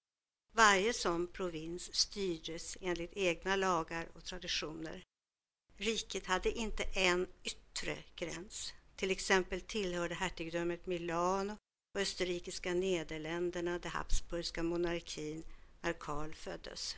Varje 0.55 0.93
sån 0.93 1.27
provins 1.27 1.95
styrdes 1.95 2.77
enligt 2.81 3.13
egna 3.17 3.57
lagar 3.57 4.09
och 4.15 4.25
traditioner. 4.25 5.05
Riket 5.83 6.27
hade 6.27 6.51
inte 6.51 6.83
en 6.83 7.27
yttre 7.45 7.99
gräns 8.17 8.73
Till 8.97 9.11
exempel 9.11 9.61
tillhörde 9.61 10.15
hertigdömet 10.15 10.87
Milano 10.87 11.57
och 11.95 12.01
österrikiska 12.01 12.75
Nederländerna 12.75 13.79
den 13.79 13.93
habsburgska 13.93 14.63
monarkin 14.63 15.45
när 15.81 15.93
Karl 15.93 16.35
föddes. 16.35 16.97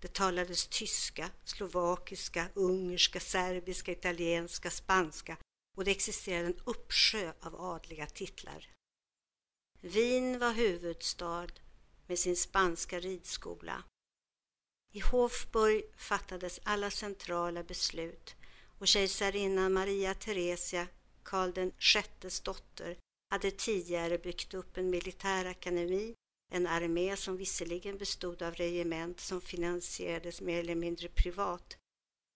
Det 0.00 0.12
talades 0.12 0.66
tyska, 0.66 1.30
slovakiska, 1.44 2.48
ungerska, 2.54 3.20
serbiska, 3.20 3.92
italienska, 3.92 4.70
spanska 4.70 5.36
och 5.76 5.84
det 5.84 5.90
existerade 5.90 6.46
en 6.46 6.60
uppsjö 6.64 7.32
av 7.40 7.60
adliga 7.60 8.06
titlar. 8.06 8.68
Wien 9.80 10.38
var 10.38 10.52
huvudstad 10.52 11.48
med 12.06 12.18
sin 12.18 12.36
spanska 12.36 13.00
ridskola. 13.00 13.84
I 14.92 15.00
Hofburg 15.00 15.82
fattades 15.96 16.60
alla 16.62 16.90
centrala 16.90 17.62
beslut 17.62 18.36
och 18.78 18.88
kejsarinnan 18.88 19.72
Maria 19.72 20.14
Theresia, 20.14 20.86
Karl 21.22 21.52
den 21.52 21.72
sjättes 21.78 22.40
dotter, 22.40 22.98
hade 23.30 23.50
tidigare 23.50 24.18
byggt 24.18 24.54
upp 24.54 24.76
en 24.76 24.90
militärakademi, 24.90 26.14
en 26.52 26.66
armé 26.66 27.16
som 27.16 27.36
visserligen 27.36 27.98
bestod 27.98 28.42
av 28.42 28.54
regement 28.54 29.20
som 29.20 29.40
finansierades 29.40 30.40
mer 30.40 30.60
eller 30.60 30.74
mindre 30.74 31.08
privat, 31.08 31.76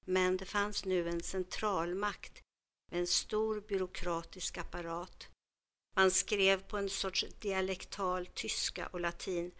men 0.04 0.36
det 0.36 0.44
fanns 0.44 0.84
nu 0.84 1.08
en 1.08 1.22
centralmakt 1.22 2.42
med 2.90 3.00
en 3.00 3.06
stor 3.06 3.60
byråkratisk 3.60 4.58
apparat. 4.58 5.28
Man 5.96 6.10
skrev 6.10 6.62
på 6.62 6.76
en 6.76 6.88
sorts 6.88 7.24
dialektal 7.40 8.26
tyska 8.26 8.86
och 8.86 9.00
latin 9.00 9.52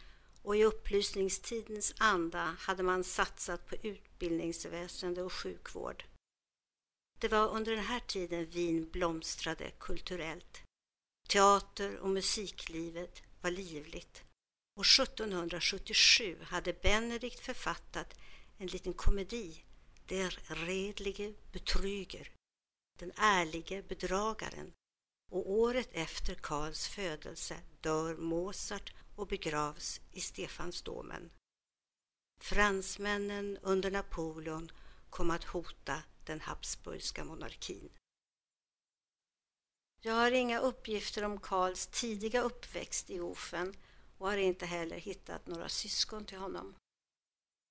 och 0.45 0.57
i 0.57 0.65
upplysningstidens 0.65 1.95
anda 1.99 2.57
hade 2.59 2.83
man 2.83 3.05
satsat 3.05 3.67
på 3.67 3.77
utbildningsväsende 3.83 5.23
och 5.23 5.33
sjukvård. 5.33 6.05
Det 7.21 7.29
var 7.29 7.49
under 7.49 7.73
den 7.73 7.85
här 7.85 8.01
tiden 8.01 8.47
Wien 8.47 8.91
blomstrade 8.91 9.71
kulturellt. 9.79 10.63
Teater 11.29 11.99
och 11.99 12.09
musiklivet 12.09 13.23
var 13.41 13.51
livligt 13.51 14.25
och 14.77 14.87
1777 14.87 16.39
hade 16.43 16.73
Benedikt 16.73 17.41
författat 17.41 18.15
en 18.59 18.67
liten 18.67 18.93
komedi, 18.93 19.65
Der 20.07 20.39
redlige 20.49 21.35
Betrüger, 21.53 22.31
den 22.99 23.13
ärlige 23.17 23.83
bedragaren 23.83 24.73
och 25.33 25.51
året 25.51 25.89
efter 25.93 26.35
Karls 26.35 26.89
födelse 26.89 27.61
dör 27.81 28.17
Mozart 28.17 28.93
och 29.17 29.27
begravs 29.27 30.01
i 30.13 30.21
Stefansdomen. 30.21 31.31
Fransmännen 32.41 33.59
under 33.63 33.91
Napoleon 33.91 34.71
kom 35.11 35.31
att 35.31 35.45
hota 35.45 36.03
den 36.25 36.41
habsburgska 36.41 37.25
monarkin. 37.25 37.91
Jag 40.01 40.15
har 40.15 40.33
inga 40.33 40.59
uppgifter 40.61 41.25
om 41.25 41.41
Karls 41.41 41.87
tidiga 41.87 42.43
uppväxt 42.43 43.11
i 43.11 43.21
Ofen 43.21 43.77
och 44.19 44.31
har 44.31 44.37
inte 44.37 44.67
heller 44.67 44.97
hittat 44.97 45.47
några 45.47 45.69
syskon 45.69 46.25
till 46.25 46.39
honom. 46.39 46.75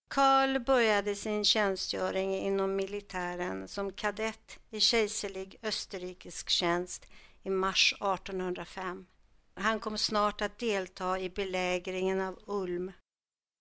Karl 0.09 0.59
började 0.59 1.15
sin 1.15 1.45
tjänstgöring 1.45 2.35
inom 2.35 2.75
militären 2.75 3.67
som 3.67 3.91
kadett 3.91 4.59
i 4.69 4.79
kejserlig 4.79 5.59
österrikisk 5.61 6.49
tjänst 6.49 7.05
i 7.43 7.49
mars 7.49 7.93
1805. 7.93 9.05
Han 9.55 9.79
kom 9.79 9.97
snart 9.97 10.41
att 10.41 10.57
delta 10.57 11.19
i 11.19 11.29
belägringen 11.29 12.21
av 12.21 12.39
Ulm. 12.45 12.91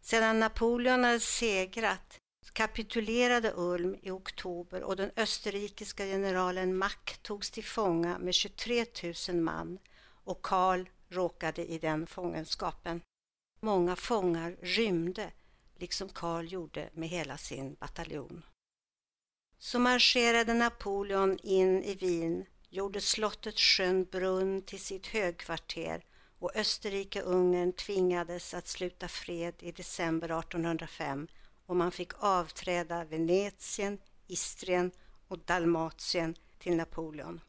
Sedan 0.02 0.40
Napoleon 0.40 1.04
hade 1.04 1.20
segrat 1.20 2.18
kapitulerade 2.52 3.52
Ulm 3.56 3.96
i 4.02 4.10
oktober 4.10 4.82
och 4.82 4.96
den 4.96 5.10
österrikiska 5.16 6.04
generalen 6.04 6.76
Mack 6.76 7.18
togs 7.22 7.50
till 7.50 7.64
fånga 7.64 8.18
med 8.18 8.34
23 8.34 8.86
000 9.28 9.36
man 9.36 9.78
och 10.24 10.42
Karl 10.42 10.88
råkade 11.08 11.66
i 11.66 11.78
den 11.78 12.06
fångenskapen. 12.06 13.00
Många 13.60 13.96
fångar 13.96 14.56
rymde, 14.62 15.30
liksom 15.76 16.08
Karl 16.08 16.44
gjorde 16.44 16.90
med 16.92 17.08
hela 17.08 17.38
sin 17.38 17.74
bataljon. 17.74 18.42
Så 19.58 19.78
marscherade 19.78 20.54
Napoleon 20.54 21.38
in 21.42 21.82
i 21.82 21.94
Wien, 21.94 22.44
gjorde 22.72 23.00
slottet 23.00 23.58
Schönbrunn 23.58 24.62
till 24.62 24.80
sitt 24.80 25.06
högkvarter 25.06 26.04
och 26.38 26.56
Österrike-Ungern 26.56 27.72
tvingades 27.72 28.54
att 28.54 28.68
sluta 28.68 29.08
fred 29.08 29.54
i 29.58 29.72
december 29.72 30.38
1805 30.38 31.28
och 31.66 31.76
man 31.76 31.92
fick 31.92 32.12
avträda 32.18 33.04
Venetien, 33.04 33.98
Istrien 34.26 34.90
och 35.28 35.38
Dalmatien 35.38 36.34
till 36.58 36.76
Napoleon. 36.76 37.40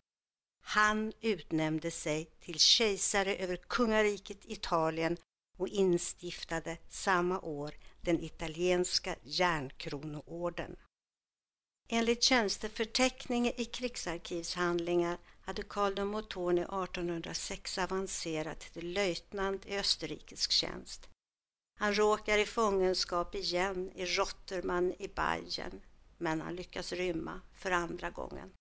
Han 0.61 1.13
utnämnde 1.21 1.91
sig 1.91 2.25
till 2.39 2.59
kejsare 2.59 3.35
över 3.35 3.55
kungariket 3.55 4.45
Italien 4.45 5.17
och 5.57 5.67
instiftade 5.67 6.77
samma 6.89 7.39
år 7.39 7.73
den 8.01 8.23
italienska 8.23 9.15
järnkronoorden. 9.23 10.75
Enligt 11.95 12.23
tjänsteförteckning 12.23 13.47
i 13.47 13.65
krigsarkivshandlingar 13.65 15.17
hade 15.41 15.63
Karl 15.63 15.95
de 15.95 16.07
Montoni 16.07 16.61
1806 16.61 17.77
avancerat 17.77 18.59
till 18.59 18.93
löjtnant 18.93 19.65
i 19.65 19.77
österrikisk 19.77 20.51
tjänst. 20.51 21.09
Han 21.79 21.93
råkar 21.93 22.37
i 22.37 22.45
fångenskap 22.45 23.35
igen 23.35 23.91
i 23.95 24.05
Rotterman 24.05 24.93
i 24.99 25.07
Bayern, 25.07 25.81
men 26.17 26.41
han 26.41 26.55
lyckas 26.55 26.91
rymma 26.91 27.41
för 27.55 27.71
andra 27.71 28.09
gången. 28.09 28.51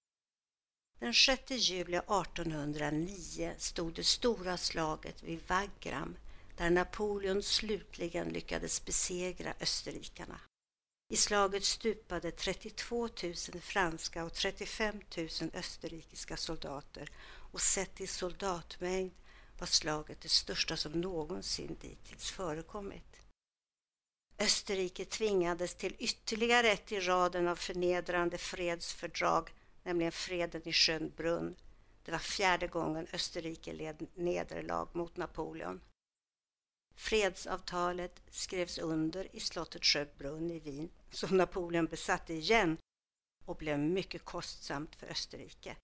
Den 0.98 1.14
6 1.14 1.50
juli 1.50 1.96
1809 1.96 3.54
stod 3.58 3.94
det 3.94 4.04
stora 4.04 4.56
slaget 4.56 5.22
vid 5.22 5.40
Wagram 5.46 6.16
där 6.56 6.70
Napoleon 6.70 7.42
slutligen 7.42 8.28
lyckades 8.28 8.84
besegra 8.84 9.54
österrikarna. 9.60 10.40
I 11.12 11.16
slaget 11.16 11.64
stupade 11.64 12.30
32 12.30 13.08
000 13.22 13.34
franska 13.60 14.24
och 14.24 14.32
35 14.32 15.00
000 15.16 15.28
österrikiska 15.54 16.36
soldater 16.36 17.10
och 17.52 17.60
sett 17.60 18.00
i 18.00 18.06
soldatmängd 18.06 19.12
var 19.58 19.66
slaget 19.66 20.20
det 20.20 20.28
största 20.28 20.76
som 20.76 20.92
någonsin 20.92 21.76
dittills 21.80 22.30
förekommit. 22.30 23.20
Österrike 24.38 25.04
tvingades 25.04 25.74
till 25.74 25.96
ytterligare 25.98 26.70
ett 26.70 26.92
i 26.92 27.00
raden 27.00 27.48
av 27.48 27.56
förnedrande 27.56 28.38
fredsfördrag, 28.38 29.50
nämligen 29.82 30.12
freden 30.12 30.68
i 30.68 30.72
Schönbrunn. 30.72 31.56
Det 32.04 32.12
var 32.12 32.18
fjärde 32.18 32.66
gången 32.66 33.06
Österrike 33.12 33.72
led 33.72 34.06
nederlag 34.14 34.88
mot 34.92 35.16
Napoleon. 35.16 35.80
Fredsavtalet 37.02 38.22
skrevs 38.30 38.78
under 38.78 39.36
i 39.36 39.40
slottet 39.40 39.84
Sjöbrunn 39.84 40.50
i 40.50 40.58
Wien, 40.58 40.90
som 41.10 41.36
Napoleon 41.36 41.86
besatte 41.86 42.32
igen 42.34 42.76
och 43.44 43.56
blev 43.56 43.78
mycket 43.78 44.24
kostsamt 44.24 44.96
för 44.96 45.06
Österrike. 45.06 45.76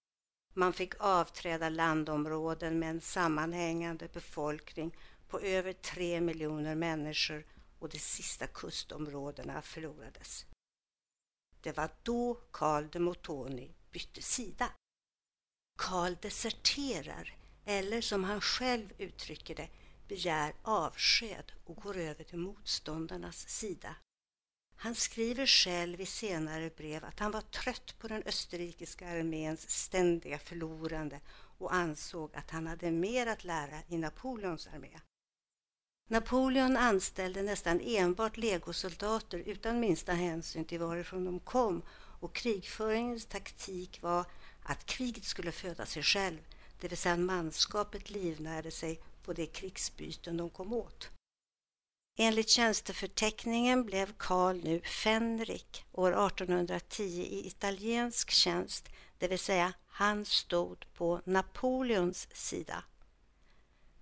Man 0.55 0.73
fick 0.73 0.95
avträda 0.99 1.69
landområden 1.69 2.79
med 2.79 2.91
en 2.91 3.01
sammanhängande 3.01 4.09
befolkning 4.09 4.97
på 5.29 5.41
över 5.41 5.73
tre 5.73 6.21
miljoner 6.21 6.75
människor 6.75 7.47
och 7.79 7.89
de 7.89 7.99
sista 7.99 8.47
kustområdena 8.47 9.63
förlorades. 9.63 10.47
Det 11.61 11.77
var 11.77 11.91
då 12.03 12.35
Karl 12.51 12.89
de 12.93 12.99
Montoni 12.99 13.75
bytte 13.91 14.23
sida. 14.23 14.73
Karl 15.79 16.15
deserterar, 16.23 17.37
eller 17.65 18.01
som 18.01 18.25
han 18.25 18.41
själv 18.41 18.93
uttrycker 18.99 19.55
det, 19.55 19.69
begär 20.09 20.55
avsked 20.63 21.53
och 21.65 21.77
går 21.77 21.97
över 21.97 22.25
till 22.25 22.39
motståndarnas 22.39 23.49
sida. 23.49 23.97
Han 24.77 24.95
skriver 24.95 25.47
själv 25.47 26.01
i 26.01 26.07
senare 26.07 26.71
brev 26.77 27.05
att 27.05 27.19
han 27.19 27.31
var 27.31 27.41
trött 27.41 27.99
på 27.99 28.09
den 28.09 28.23
österrikiska 28.23 29.09
arméns 29.09 29.71
ständiga 29.71 30.39
förlorande 30.39 31.21
och 31.59 31.75
ansåg 31.75 32.37
att 32.37 32.51
han 32.51 32.67
hade 32.67 32.91
mer 32.91 33.27
att 33.27 33.45
lära 33.45 33.79
i 33.89 33.99
Napoleons 33.99 34.67
armé. 34.67 35.01
Napoleon 36.11 36.77
anställde 36.77 37.43
nästan 37.43 37.81
enbart 37.81 38.37
legosoldater 38.37 39.39
utan 39.39 39.81
minsta 39.81 40.13
hänsyn 40.13 40.65
till 40.65 40.81
varifrån 40.81 41.25
de 41.25 41.41
kom 41.41 41.83
och 42.21 42.35
krigföringens 42.35 43.27
taktik 43.27 44.03
var 44.03 44.25
att 44.63 44.87
kriget 44.87 45.25
skulle 45.25 45.53
föda 45.53 45.87
sig 45.87 46.03
själv, 46.03 46.39
det 46.81 46.89
vill 46.89 46.99
säga 46.99 47.17
manskapet 47.17 48.11
livnärde 48.11 48.71
sig 48.71 49.01
på 49.29 49.35
de 49.35 49.47
krigsbyten 49.47 50.37
de 50.37 50.51
kom 50.51 50.73
åt. 50.73 51.11
Enligt 52.19 52.49
tjänsteförteckningen 52.49 53.85
blev 53.85 54.13
Karl 54.17 54.57
nu 54.65 54.81
fänrik 54.81 55.85
år 55.93 56.27
1810 56.27 57.03
i 57.03 57.47
italiensk 57.47 58.31
tjänst, 58.31 58.89
det 59.19 59.29
vill 59.29 59.39
säga 59.39 59.73
han 59.87 60.25
stod 60.25 60.85
på 60.95 61.21
Napoleons 61.25 62.29
sida. 62.33 62.85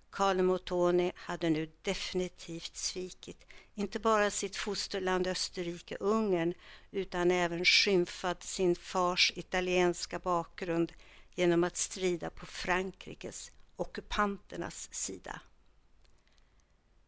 Karl 0.09 0.41
Motoni 0.41 1.11
hade 1.15 1.49
nu 1.49 1.71
definitivt 1.81 2.75
svikit 2.75 3.45
inte 3.73 3.99
bara 3.99 4.31
sitt 4.31 4.55
fosterland 4.55 5.27
Österrike-Ungern 5.27 6.53
utan 6.91 7.31
även 7.31 7.65
skymfat 7.65 8.43
sin 8.43 8.75
fars 8.75 9.33
italienska 9.35 10.19
bakgrund 10.19 10.93
genom 11.35 11.63
att 11.63 11.77
strida 11.77 12.29
på 12.29 12.45
Frankrikes, 12.45 13.51
ockupanternas 13.77 14.89
sida. 14.91 15.41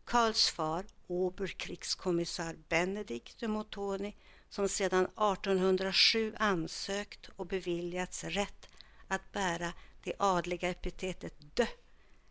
Karls 0.06 0.50
far, 0.50 0.86
oberkrigskommissar 1.08 2.56
Benedikt 2.70 3.40
de 3.40 3.48
Montoni, 3.48 4.16
som 4.50 4.70
sedan 4.70 5.06
1807 5.06 6.36
ansökt 6.38 7.30
och 7.36 7.46
beviljats 7.46 8.24
rätt 8.24 8.68
att 9.08 9.32
bära 9.32 9.74
det 10.04 10.14
adliga 10.20 10.70
epitetet 10.70 11.34
de 11.56 11.68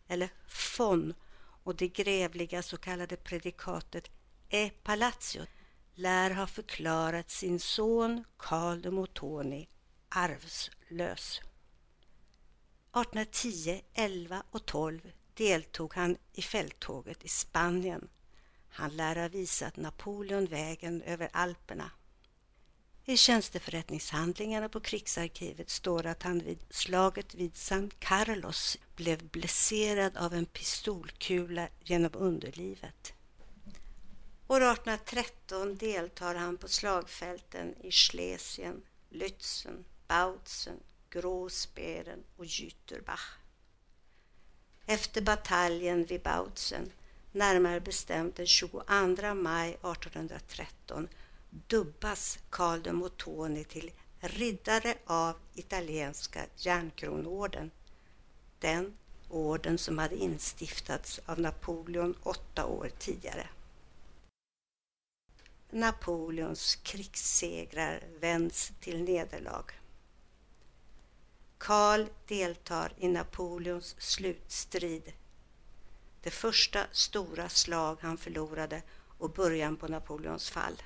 eller 0.07 0.29
von 0.77 1.13
och 1.63 1.75
det 1.75 1.87
grävliga 1.87 2.61
så 2.61 2.77
kallade 2.77 3.15
predikatet 3.15 4.11
e 4.49 4.69
palazzo 4.83 5.45
lär 5.93 6.31
ha 6.31 6.47
förklarat 6.47 7.29
sin 7.29 7.59
son 7.59 8.23
Karl 8.37 8.81
de 8.81 8.89
Montoni 8.89 9.69
arvslös. 10.09 11.41
1810, 12.91 13.81
11 13.93 14.43
och 14.51 14.65
12 14.65 15.11
deltog 15.33 15.93
han 15.93 16.17
i 16.33 16.41
fälttåget 16.41 17.23
i 17.23 17.27
Spanien. 17.27 18.09
Han 18.69 18.95
lär 18.95 19.15
ha 19.15 19.27
visat 19.27 19.77
Napoleon 19.77 20.45
vägen 20.45 21.01
över 21.01 21.29
Alperna. 21.33 21.91
I 23.05 23.17
tjänsteförrättningshandlingarna 23.17 24.69
på 24.69 24.79
krigsarkivet 24.79 25.69
står 25.69 26.05
att 26.05 26.23
han 26.23 26.39
vid 26.39 26.59
slaget 26.69 27.35
vid 27.35 27.57
San 27.57 27.91
Carlos 27.99 28.77
blev 28.95 29.23
blesserad 29.23 30.17
av 30.17 30.33
en 30.33 30.45
pistolkula 30.45 31.67
genom 31.83 32.11
underlivet. 32.13 33.13
År 34.47 34.61
1813 34.61 35.77
deltar 35.77 36.35
han 36.35 36.57
på 36.57 36.67
slagfälten 36.67 37.75
i 37.81 37.91
Schlesien, 37.91 38.81
Lützen, 39.09 39.83
Bautzen, 40.07 40.79
Gråspären 41.09 42.23
och 42.37 42.45
Jüterbach. 42.45 43.37
Efter 44.85 45.21
bataljen 45.21 46.05
vid 46.05 46.21
Bautzen, 46.21 46.91
närmare 47.31 47.79
bestämt 47.81 48.35
den 48.35 48.47
22 48.47 49.33
maj 49.33 49.69
1813, 49.69 51.07
dubbas 51.49 52.39
Karl 52.49 52.81
de 52.81 52.91
Motoni 52.91 53.63
till 53.63 53.91
riddare 54.19 54.97
av 55.05 55.35
italienska 55.55 56.45
järnkronorden. 56.55 57.71
Den 58.59 58.97
orden 59.29 59.77
som 59.77 59.97
hade 59.97 60.15
instiftats 60.15 61.19
av 61.25 61.39
Napoleon 61.39 62.15
åtta 62.23 62.65
år 62.65 62.91
tidigare. 62.99 63.47
Napoleons 65.69 66.75
krigssegrar 66.75 68.03
vänds 68.19 68.71
till 68.79 69.03
nederlag. 69.03 69.63
Karl 71.59 72.05
deltar 72.27 72.93
i 72.97 73.07
Napoleons 73.07 73.95
slutstrid. 73.99 75.13
Det 76.21 76.31
första 76.31 76.85
stora 76.91 77.49
slag 77.49 77.97
han 78.01 78.17
förlorade 78.17 78.83
och 79.17 79.33
början 79.33 79.75
på 79.75 79.87
Napoleons 79.87 80.49
fall. 80.49 80.83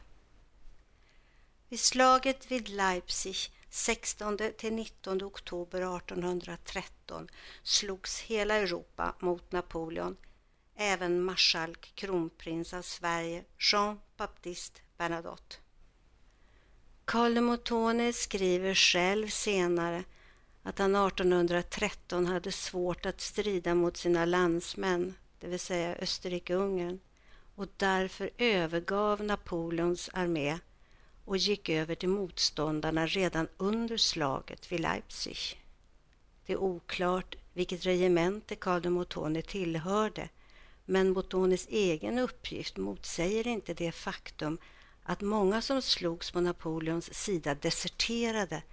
Vid 1.70 1.80
slaget 1.80 2.52
vid 2.52 2.70
Leipzig 2.70 3.36
16 3.70 4.38
till 4.58 4.74
19 4.74 5.24
oktober 5.24 5.98
1813 5.98 7.28
slogs 7.64 8.20
hela 8.20 8.56
Europa 8.56 9.16
mot 9.20 9.52
Napoleon, 9.52 10.18
även 10.76 11.24
marskalk 11.24 11.92
kronprins 11.96 12.74
av 12.74 12.82
Sverige 12.82 13.44
Jean 13.58 14.00
Baptiste 14.18 14.82
Bernadotte. 14.98 15.56
Carl 17.06 17.34
de 17.36 17.42
Montone 17.42 18.14
skriver 18.14 18.74
själv 18.74 19.28
senare 19.28 20.04
att 20.64 20.80
han 20.80 20.96
1813 20.96 22.26
hade 22.26 22.52
svårt 22.52 23.06
att 23.06 23.22
strida 23.22 23.76
mot 23.76 23.98
sina 23.98 24.26
landsmän, 24.26 25.14
det 25.40 25.48
vill 25.48 25.60
säga 25.60 25.96
Österrike-Ungern, 25.96 27.00
och 27.56 27.68
därför 27.78 28.30
övergav 28.38 29.24
Napoleons 29.24 30.10
armé 30.14 30.60
och 31.26 31.38
gick 31.38 31.70
över 31.70 31.96
till 31.96 32.10
motståndarna 32.10 33.08
redan 33.08 33.48
under 33.58 33.98
slaget 33.98 34.72
vid 34.72 34.80
Leipzig. 34.80 35.38
Det 36.46 36.54
är 36.54 36.58
oklart 36.58 37.36
vilket 37.54 37.86
regemente 37.86 38.56
Karl 38.56 38.82
de 38.82 38.90
Montone 38.90 39.42
tillhörde, 39.42 40.30
men 40.86 41.14
Motones 41.14 41.68
egen 41.70 42.20
uppgift 42.20 42.78
motsäger 42.78 43.48
inte 43.48 43.74
det 43.74 43.92
faktum 43.92 44.58
att 45.04 45.22
många 45.22 45.62
som 45.62 45.82
slogs 45.82 46.32
på 46.32 46.42
Napoleons 46.42 47.14
sida 47.14 47.56
deserterade 47.56 48.64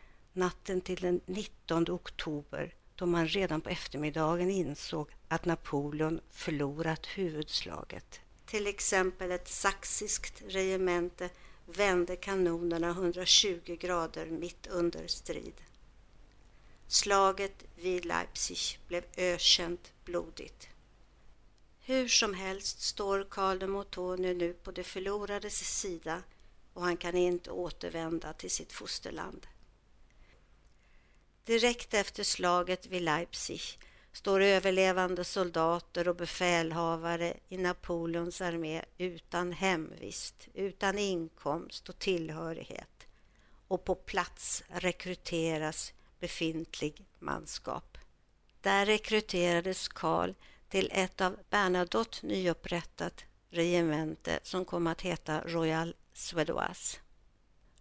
natten 0.40 0.80
till 0.80 1.00
den 1.00 1.20
19 1.26 1.90
oktober 1.90 2.74
då 2.94 3.06
man 3.06 3.28
redan 3.28 3.60
på 3.60 3.68
eftermiddagen 3.68 4.50
insåg 4.50 5.10
att 5.28 5.44
Napoleon 5.44 6.20
förlorat 6.30 7.06
huvudslaget. 7.06 8.20
Till 8.46 8.66
exempel 8.66 9.30
ett 9.30 9.48
saxiskt 9.48 10.42
regemente 10.48 11.30
vände 11.66 12.16
kanonerna 12.16 12.90
120 12.90 13.76
grader 13.80 14.26
mitt 14.26 14.66
under 14.66 15.06
strid. 15.06 15.54
Slaget 16.86 17.64
vid 17.76 18.04
Leipzig 18.04 18.78
blev 18.88 19.04
ökänt 19.16 19.92
blodigt. 20.04 20.68
Hur 21.80 22.08
som 22.08 22.34
helst 22.34 22.80
står 22.80 23.26
Karl 23.30 23.58
de 23.58 23.66
Montoni 23.66 24.34
nu 24.34 24.52
på 24.52 24.70
de 24.70 24.84
förlorades 24.84 25.80
sida 25.80 26.22
och 26.74 26.82
han 26.82 26.96
kan 26.96 27.16
inte 27.16 27.50
återvända 27.50 28.32
till 28.32 28.50
sitt 28.50 28.72
fosterland. 28.72 29.46
Direkt 31.50 31.94
efter 31.94 32.24
slaget 32.24 32.86
vid 32.86 33.02
Leipzig 33.02 33.60
står 34.12 34.40
överlevande 34.40 35.24
soldater 35.24 36.08
och 36.08 36.16
befälhavare 36.16 37.34
i 37.48 37.56
Napoleons 37.56 38.40
armé 38.40 38.84
utan 38.98 39.52
hemvist, 39.52 40.48
utan 40.54 40.98
inkomst 40.98 41.88
och 41.88 41.98
tillhörighet 41.98 43.06
och 43.68 43.84
på 43.84 43.94
plats 43.94 44.62
rekryteras 44.68 45.92
befintlig 46.20 47.04
manskap. 47.18 47.98
Där 48.60 48.86
rekryterades 48.86 49.88
Karl 49.88 50.34
till 50.68 50.90
ett 50.92 51.20
av 51.20 51.36
Bernadotte 51.50 52.26
nyupprättat 52.26 53.24
regemente 53.48 54.40
som 54.42 54.64
kom 54.64 54.86
att 54.86 55.00
heta 55.00 55.40
Royal 55.40 55.94
Suédoise. 56.12 56.98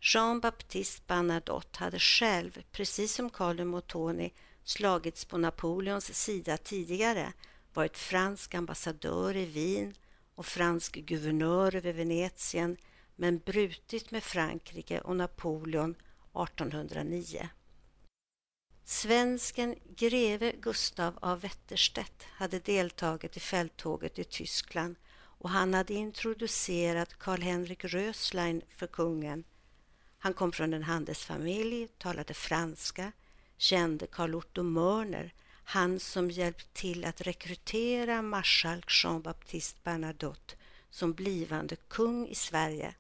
Jean-Baptiste 0.01 1.01
Bernadotte 1.07 1.79
hade 1.79 1.99
själv, 1.99 2.61
precis 2.71 3.13
som 3.13 3.29
Carl 3.29 3.57
de 3.57 3.65
Montoni, 3.65 4.33
slagits 4.63 5.25
på 5.25 5.37
Napoleons 5.37 6.15
sida 6.15 6.57
tidigare, 6.57 7.33
varit 7.73 7.97
fransk 7.97 8.55
ambassadör 8.55 9.35
i 9.35 9.45
Wien 9.45 9.93
och 10.35 10.45
fransk 10.45 10.95
guvernör 10.95 11.75
över 11.75 11.93
Venetien, 11.93 12.77
men 13.15 13.39
brutit 13.39 14.11
med 14.11 14.23
Frankrike 14.23 15.01
och 15.01 15.15
Napoleon 15.15 15.95
1809. 16.33 17.49
Svensken 18.83 19.75
greve 19.95 20.51
Gustav 20.51 21.19
av 21.21 21.39
Wetterstedt 21.39 22.23
hade 22.23 22.59
deltagit 22.59 23.37
i 23.37 23.39
fälttåget 23.39 24.19
i 24.19 24.23
Tyskland 24.23 24.95
och 25.15 25.49
han 25.49 25.73
hade 25.73 25.93
introducerat 25.93 27.19
Karl-Henrik 27.19 27.85
Röslein 27.85 28.61
för 28.69 28.87
kungen. 28.87 29.43
Han 30.19 30.33
kom 30.33 30.51
från 30.51 30.73
en 30.73 30.83
handelsfamilj, 30.83 31.87
talade 31.87 32.33
franska, 32.33 33.11
kände 33.57 34.07
Carl 34.07 34.35
Otto 34.35 34.63
Mörner, 34.63 35.33
han 35.63 35.99
som 35.99 36.31
hjälpt 36.31 36.73
till 36.73 37.05
att 37.05 37.21
rekrytera 37.21 38.21
marskalk 38.21 38.91
Jean-Baptiste 39.03 39.79
Bernadotte 39.83 40.55
som 40.89 41.13
blivande 41.13 41.75
kung 41.75 42.27
i 42.27 42.35
Sverige. 42.35 42.93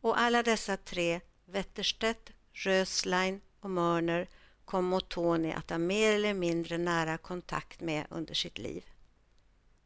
Och 0.00 0.20
alla 0.20 0.42
dessa 0.42 0.76
tre, 0.76 1.20
Wetterstedt, 1.44 2.30
Röslein 2.52 3.40
och 3.60 3.70
Mörner, 3.70 4.28
kom 4.64 4.84
Montoni 4.84 5.52
att 5.52 5.70
ha 5.70 5.78
mer 5.78 6.14
eller 6.14 6.34
mindre 6.34 6.78
nära 6.78 7.18
kontakt 7.18 7.80
med 7.80 8.06
under 8.10 8.34
sitt 8.34 8.58
liv. 8.58 8.84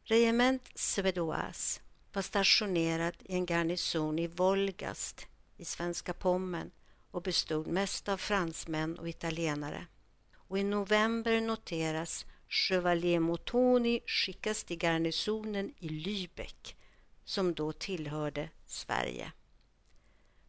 Regement 0.03 0.69
Svedoas 0.75 1.81
var 2.13 2.21
stationerat 2.21 3.15
i 3.19 3.33
en 3.33 3.45
garnison 3.45 4.19
i 4.19 4.27
Wolgast 4.27 5.27
i 5.57 5.65
svenska 5.65 6.13
Pommern 6.13 6.71
och 7.11 7.21
bestod 7.21 7.67
mest 7.67 8.09
av 8.09 8.17
fransmän 8.17 8.99
och 8.99 9.09
italienare. 9.09 9.87
Och 10.35 10.59
i 10.59 10.63
november 10.63 11.41
noteras 11.41 12.25
Chevalier 12.49 13.19
Montoni 13.19 13.99
skickas 14.05 14.63
till 14.63 14.77
garnisonen 14.77 15.73
i 15.79 15.87
Lübeck 15.89 16.75
som 17.23 17.53
då 17.53 17.71
tillhörde 17.71 18.49
Sverige. 18.65 19.31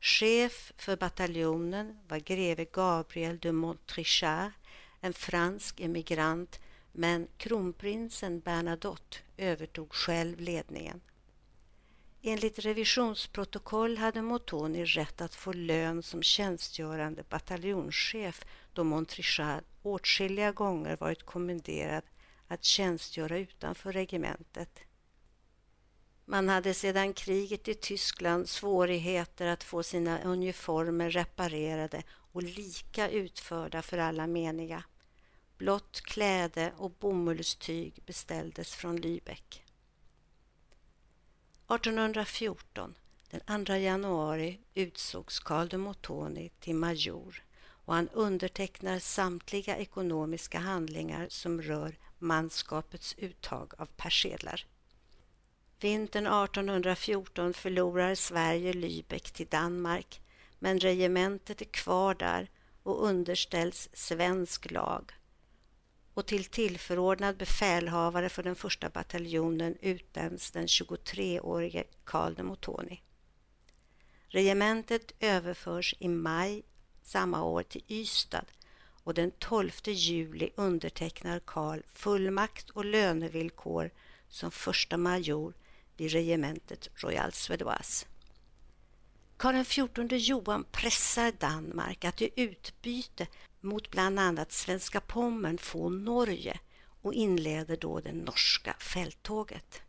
Chef 0.01 0.73
för 0.77 0.97
bataljonen 0.97 1.99
var 2.09 2.19
greve 2.19 2.65
Gabriel 2.65 3.39
de 3.39 3.53
Montrichard, 3.53 4.51
en 5.01 5.13
fransk 5.13 5.81
emigrant, 5.81 6.61
men 6.93 7.29
kronprinsen 7.37 8.41
Bernadotte 8.41 9.19
övertog 9.37 9.93
själv 9.93 10.41
ledningen. 10.41 11.01
Enligt 12.29 12.59
revisionsprotokoll 12.59 13.97
hade 13.97 14.23
Motoni 14.23 14.85
rätt 14.85 15.21
att 15.21 15.35
få 15.35 15.53
lön 15.53 16.03
som 16.03 16.23
tjänstgörande 16.23 17.25
bataljonschef 17.29 18.45
då 18.73 18.85
Montrichard 18.85 19.65
åtskilliga 19.83 20.53
gånger 20.53 20.97
varit 20.97 21.23
kommenderad 21.23 22.03
att 22.49 22.65
tjänstgöra 22.65 23.39
utanför 23.39 23.93
regementet. 23.93 24.79
Man 26.25 26.49
hade 26.49 26.75
sedan 26.75 27.13
kriget 27.13 27.69
i 27.69 27.75
Tyskland 27.75 28.49
svårigheter 28.49 29.47
att 29.47 29.65
få 29.65 29.83
sina 29.83 30.23
uniformer 30.23 31.11
reparerade 31.11 32.03
och 32.33 32.43
lika 32.43 33.11
utförda 33.11 33.83
för 33.83 33.99
alla 33.99 34.27
meniga. 34.27 34.85
Blått 35.59 36.01
kläde 36.01 36.73
och 36.77 36.91
bomullstyg 36.91 38.03
beställdes 38.07 38.75
från 38.75 38.99
Lübeck. 38.99 39.66
1814, 41.69 42.95
den 43.31 43.65
2 43.67 43.77
januari, 43.77 44.59
utsågs 44.75 45.41
Carl 45.41 45.69
de 45.69 45.77
Mottoni 45.77 46.51
till 46.61 46.75
major 46.75 47.43
och 47.85 47.95
han 47.95 48.09
undertecknar 48.09 48.99
samtliga 48.99 49.77
ekonomiska 49.77 50.59
handlingar 50.59 51.27
som 51.31 51.63
rör 51.63 51.99
manskapets 52.19 53.15
uttag 53.19 53.73
av 53.79 53.87
persedlar. 53.87 54.67
Vintern 55.81 56.27
1814 56.27 57.55
förlorar 57.55 58.15
Sverige 58.15 58.73
Lübeck 58.73 59.33
till 59.33 59.47
Danmark 59.47 60.21
men 60.59 60.81
regementet 60.81 61.61
är 61.61 61.65
kvar 61.65 62.15
där 62.15 62.51
och 62.83 63.07
underställs 63.07 63.89
svensk 63.93 64.71
lag 64.71 65.13
och 66.17 66.27
till 66.27 66.45
tillförordnad 66.45 67.37
befälhavare 67.37 68.29
för 68.29 68.43
den 68.43 68.55
första 68.55 68.89
bataljonen 68.89 69.77
utnämns 69.81 70.51
den 70.51 70.67
23-årige 70.67 71.85
Carl 72.05 72.35
de 72.35 72.43
Motoni. 72.43 73.03
Regementet 74.29 75.13
överförs 75.21 75.95
i 75.99 76.09
maj 76.09 76.63
samma 77.03 77.45
år 77.45 77.63
till 77.63 77.83
Ystad 77.89 78.45
och 79.05 79.15
den 79.15 79.31
12 79.31 79.71
juli 79.85 80.51
undertecknar 80.55 81.41
Karl 81.41 81.81
fullmakt 81.93 82.71
och 82.71 82.85
lönevillkor 82.85 83.91
som 84.29 84.51
första 84.51 84.97
major 84.97 85.55
vid 85.97 86.13
regementet 86.13 86.89
Royal 86.95 87.33
Suédoise. 87.33 88.07
Karl 89.37 89.65
XIV 89.65 90.17
Johan 90.17 90.65
pressar 90.73 91.33
Danmark 91.33 92.05
att 92.05 92.23
i 92.23 92.31
utbyte 92.37 93.27
mot 93.67 93.91
bland 93.91 94.19
annat 94.19 94.53
Svenska 94.53 95.01
Pommern 95.01 95.59
få 95.59 95.89
Norge 95.89 96.61
och 97.03 97.15
inleder 97.15 97.77
då 97.77 98.01
det 98.01 98.13
norska 98.13 98.77
fälttåget. 98.79 99.83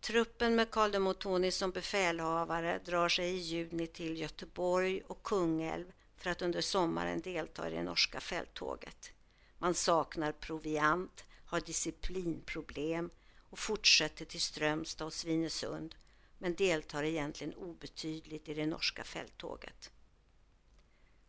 Truppen 0.00 0.54
med 0.54 0.70
Karl 0.70 0.90
de 0.90 0.98
Montoni 0.98 1.50
som 1.50 1.70
befälhavare 1.70 2.80
drar 2.84 3.08
sig 3.08 3.34
i 3.34 3.38
juni 3.38 3.86
till 3.86 4.20
Göteborg 4.20 5.02
och 5.06 5.22
Kungälv 5.22 5.92
för 6.16 6.30
att 6.30 6.42
under 6.42 6.60
sommaren 6.60 7.20
delta 7.20 7.68
i 7.68 7.74
det 7.74 7.82
norska 7.82 8.20
fälttåget. 8.20 9.12
Man 9.58 9.74
saknar 9.74 10.32
proviant, 10.32 11.24
har 11.44 11.60
disciplinproblem 11.60 13.10
och 13.50 13.58
fortsätter 13.58 14.24
till 14.24 14.40
Strömstad 14.40 15.06
och 15.06 15.12
Svinesund 15.12 15.94
men 16.38 16.54
deltar 16.54 17.02
egentligen 17.02 17.54
obetydligt 17.54 18.48
i 18.48 18.54
det 18.54 18.66
norska 18.66 19.04
fälttåget. 19.04 19.90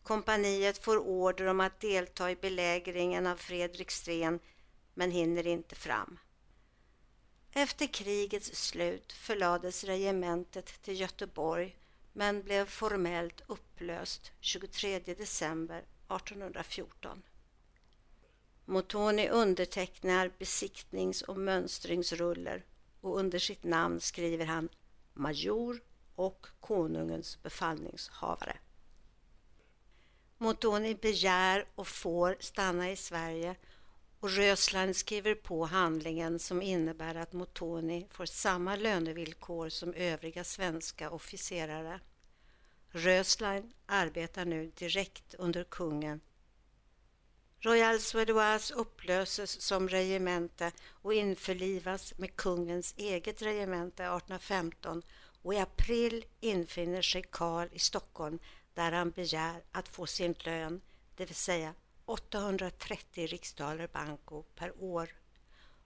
Kompaniet 0.03 0.77
får 0.77 0.97
order 0.97 1.45
om 1.45 1.59
att 1.59 1.79
delta 1.79 2.31
i 2.31 2.35
belägringen 2.35 3.27
av 3.27 3.35
Fredriksten 3.35 4.39
men 4.93 5.11
hinner 5.11 5.47
inte 5.47 5.75
fram. 5.75 6.19
Efter 7.53 7.87
krigets 7.87 8.55
slut 8.55 9.13
förlades 9.13 9.83
regementet 9.83 10.81
till 10.81 10.99
Göteborg 10.99 11.77
men 12.13 12.43
blev 12.43 12.65
formellt 12.65 13.41
upplöst 13.47 14.31
23 14.39 14.99
december 14.99 15.77
1814. 15.77 17.21
Motoni 18.65 19.29
undertecknar 19.29 20.31
besiktnings 20.37 21.21
och 21.21 21.37
mönstringsruller 21.37 22.65
och 23.01 23.19
under 23.19 23.39
sitt 23.39 23.63
namn 23.63 23.99
skriver 23.99 24.45
han 24.45 24.69
major 25.13 25.81
och 26.15 26.47
konungens 26.59 27.43
befallningshavare. 27.43 28.57
Motoni 30.41 30.95
begär 30.95 31.65
och 31.75 31.87
får 31.87 32.37
stanna 32.39 32.91
i 32.91 32.95
Sverige 32.95 33.55
och 34.19 34.31
Rösland 34.31 34.95
skriver 34.95 35.35
på 35.35 35.65
handlingen 35.65 36.39
som 36.39 36.61
innebär 36.61 37.15
att 37.15 37.33
Motoni 37.33 38.07
får 38.11 38.25
samma 38.25 38.75
lönevillkor 38.75 39.69
som 39.69 39.93
övriga 39.93 40.43
svenska 40.43 41.09
officerare. 41.09 41.99
Rösland 42.89 43.71
arbetar 43.85 44.45
nu 44.45 44.71
direkt 44.75 45.33
under 45.33 45.63
kungen. 45.63 46.21
Royal 47.59 47.99
Suédoise 47.99 48.73
upplöses 48.73 49.61
som 49.61 49.89
regemente 49.89 50.71
och 50.87 51.13
införlivas 51.13 52.13
med 52.17 52.35
kungens 52.35 52.93
eget 52.97 53.41
regemente 53.41 54.03
1815 54.03 55.03
och 55.41 55.53
i 55.53 55.57
april 55.57 56.25
infinner 56.39 57.01
sig 57.01 57.23
Karl 57.31 57.67
i 57.71 57.79
Stockholm 57.79 58.39
där 58.73 58.91
han 58.91 59.11
begär 59.11 59.63
att 59.71 59.87
få 59.87 60.05
sin 60.05 60.35
lön, 60.39 60.81
det 61.15 61.25
vill 61.25 61.35
säga 61.35 61.73
830 62.05 63.27
riksdaler 63.27 63.87
banco 63.87 64.43
per 64.43 64.83
år. 64.83 65.09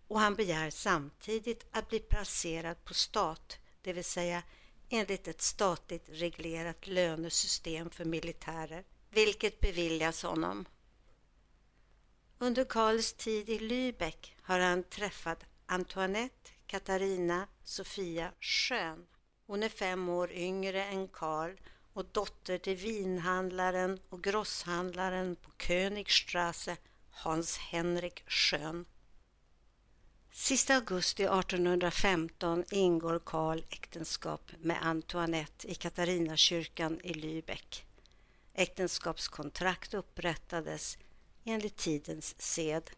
Och 0.08 0.19
han 0.19 0.36
begär 0.36 0.69
samtidigt 0.69 1.65
att 1.71 1.89
bli 1.89 2.00
placerad 2.00 2.84
på 2.84 2.93
stat, 2.93 3.58
det 3.82 3.93
vill 3.93 4.04
säga 4.04 4.43
enligt 4.89 5.28
ett 5.28 5.41
statligt 5.41 6.06
reglerat 6.10 6.88
lönesystem 6.88 7.89
för 7.89 8.06
militärer, 8.06 8.84
vilket 9.10 9.60
beviljas 9.60 10.24
honom. 10.24 10.65
Under 12.38 12.65
Karls 12.65 13.13
tid 13.13 13.50
i 13.50 13.60
Lübeck 13.60 14.36
har 14.41 14.60
han 14.60 14.84
träffat 14.84 15.43
Antoinette 15.65 16.52
Katarina 16.67 17.48
Sofia 17.63 18.32
Schön. 18.39 19.08
Hon 19.48 19.63
är 19.63 19.69
fem 19.69 20.10
år 20.10 20.32
yngre 20.32 20.86
än 20.86 21.08
Karl 21.08 21.52
och 21.95 22.05
dotter 22.12 22.58
till 22.58 22.75
vinhandlaren 22.75 23.99
och 24.10 24.23
grosshandlaren 24.23 25.36
på 25.36 25.51
Königstrasse, 25.58 26.77
Hans 27.10 27.58
Henrik 27.58 28.23
Schön. 28.27 28.86
Sista 30.31 30.75
augusti 30.75 31.23
1815 31.23 32.63
ingår 32.71 33.19
Karl 33.19 33.63
äktenskap 33.69 34.51
med 34.60 34.77
Antoinette 34.81 35.67
i 35.71 35.75
Katarinakyrkan 35.75 36.99
i 37.03 37.13
Lübeck. 37.13 37.84
Äktenskapskontrakt 38.53 39.93
upprättades 39.93 40.97
enligt 41.43 41.77
tidens 41.77 42.41
sed. 42.41 42.91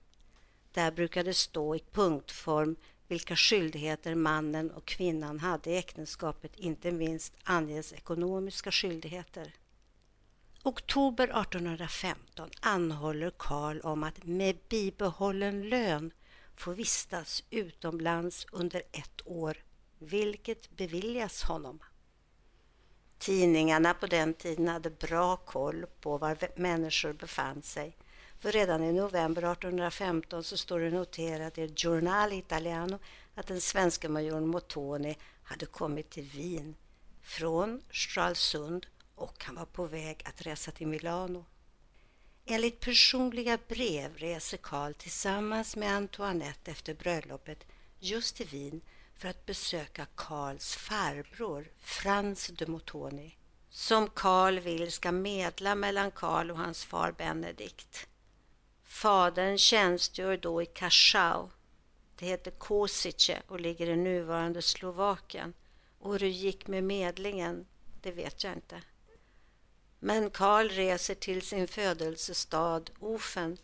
Där 0.72 0.92
brukade 0.92 1.34
stå 1.34 1.76
i 1.76 1.84
punktform 1.92 2.76
vilka 3.08 3.36
skyldigheter 3.36 4.16
mannen 4.16 4.72
och 4.72 4.86
kvinnan 4.86 5.40
hade 5.40 5.70
i 5.70 5.78
äktenskapet, 5.78 6.56
inte 6.56 6.92
minst 6.92 7.34
anges 7.44 7.94
ekonomiska 7.94 8.72
skyldigheter. 8.72 9.54
Oktober 10.64 11.24
1815 11.24 12.50
anhåller 12.60 13.32
Karl 13.38 13.80
om 13.80 14.04
att 14.04 14.24
med 14.24 14.58
bibehållen 14.70 15.70
lön 15.70 16.12
få 16.56 16.72
vistas 16.72 17.44
utomlands 17.50 18.46
under 18.52 18.84
ett 18.92 19.22
år, 19.26 19.58
vilket 20.00 20.70
beviljas 20.70 21.44
honom. 21.44 21.80
Tidningarna 23.18 23.94
på 23.94 24.08
den 24.08 24.34
tiden 24.34 24.68
hade 24.68 24.90
bra 24.90 25.38
koll 25.38 25.86
på 26.02 26.18
var 26.18 26.38
människor 26.60 27.14
befann 27.14 27.62
sig 27.62 27.98
för 28.40 28.52
redan 28.52 28.84
i 28.84 28.94
november 28.94 29.52
1815 29.52 30.44
så 30.44 30.58
står 30.58 30.80
det 30.80 30.90
noterat 30.90 31.58
i 31.58 31.74
Giornale 31.76 32.36
Italiano 32.36 33.00
att 33.36 33.48
den 33.48 33.62
svenska 33.62 34.10
majoren 34.10 34.48
Mottoni 34.48 35.18
hade 35.44 35.66
kommit 35.66 36.10
till 36.10 36.24
Wien 36.24 36.76
från 37.22 37.82
Stralsund 37.92 38.86
och 39.16 39.44
han 39.44 39.56
var 39.56 39.66
på 39.66 39.86
väg 39.86 40.22
att 40.26 40.42
resa 40.42 40.72
till 40.72 40.88
Milano. 40.88 41.46
Enligt 42.46 42.80
personliga 42.80 43.58
brev 43.68 44.18
reser 44.18 44.58
Karl 44.58 44.94
tillsammans 44.94 45.76
med 45.76 45.96
Antoinette 45.96 46.72
efter 46.72 46.94
bröllopet 46.94 47.66
just 48.00 48.36
till 48.36 48.48
Wien 48.48 48.82
för 49.16 49.30
att 49.30 49.46
besöka 49.46 50.08
Karls 50.16 50.76
farbror 50.76 51.72
Frans 51.80 52.48
de 52.48 52.66
Mottoni 52.66 53.38
som 53.70 54.10
Karl 54.10 54.60
vill 54.60 54.92
ska 54.92 55.12
medla 55.12 55.76
mellan 55.76 56.12
Karl 56.12 56.52
och 56.52 56.58
hans 56.58 56.86
far 56.86 57.12
Benedikt. 57.12 58.08
Fadern 58.88 59.58
tjänstgör 59.58 60.38
då 60.38 60.62
i 60.62 60.66
Kaschau, 60.66 61.50
Det 62.16 62.26
heter 62.26 62.52
Kosice 62.52 63.42
och 63.48 63.60
ligger 63.60 63.90
i 63.90 63.96
nuvarande 63.96 64.62
Slovakien. 64.62 65.54
Och 66.00 66.12
hur 66.12 66.20
det 66.20 66.30
gick 66.30 66.68
med 66.68 66.84
medlingen, 66.84 67.66
det 68.02 68.12
vet 68.12 68.44
jag 68.44 68.54
inte. 68.54 68.82
Men 70.00 70.30
Karl 70.30 70.70
reser 70.70 71.16
till 71.16 71.42
sin 71.42 71.68
födelsestad 71.68 72.92
Ofen, 73.00 73.58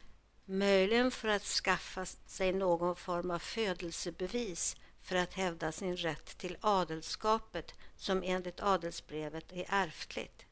möjligen 0.46 1.12
för 1.12 1.28
att 1.28 1.44
skaffa 1.44 2.06
sig 2.06 2.54
någon 2.54 2.96
form 2.96 3.32
av 3.32 3.40
födelsebevis 3.40 4.76
för 5.02 5.16
att 5.16 5.34
hävda 5.34 5.72
sin 5.72 5.98
rätt 5.98 6.38
till 6.38 6.58
adelskapet 6.62 7.74
som 7.98 8.24
enligt 8.24 8.60
adelsbrevet 8.60 9.52
är 9.52 9.66
ärftligt. 9.70 10.46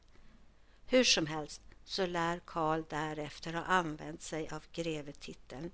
Hur 0.86 1.04
som 1.04 1.26
helst, 1.26 1.62
så 1.92 2.06
lär 2.06 2.40
Karl 2.44 2.82
därefter 2.88 3.52
ha 3.52 3.62
använt 3.62 4.22
sig 4.22 4.48
av 4.48 4.64
grevetiteln 4.72 5.70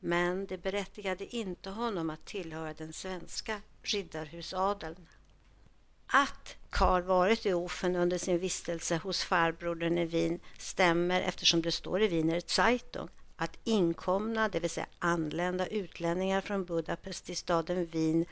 men 0.00 0.46
det 0.46 0.58
berättigade 0.58 1.36
inte 1.36 1.70
honom 1.70 2.10
att 2.10 2.24
tillhöra 2.24 2.74
den 2.74 2.92
svenska 2.92 3.60
riddarhusadeln. 3.82 5.06
Att 6.06 6.56
Karl 6.70 7.02
varit 7.02 7.46
i 7.46 7.52
Ofen 7.52 7.96
under 7.96 8.18
sin 8.18 8.38
vistelse 8.38 8.96
hos 8.96 9.24
farbrodern 9.24 9.98
i 9.98 10.04
Wien 10.04 10.40
stämmer 10.58 11.20
eftersom 11.20 11.62
det 11.62 11.72
står 11.72 12.02
i 12.02 12.08
Wiener 12.08 12.42
Zeitung 12.46 13.08
att 13.36 13.58
inkomna, 13.64 14.48
det 14.48 14.60
vill 14.60 14.70
säga 14.70 14.86
anlända 14.98 15.66
utlänningar 15.66 16.40
från 16.40 16.64
Budapest 16.64 17.24
till 17.24 17.36
staden 17.36 17.86
Wien 17.86 18.26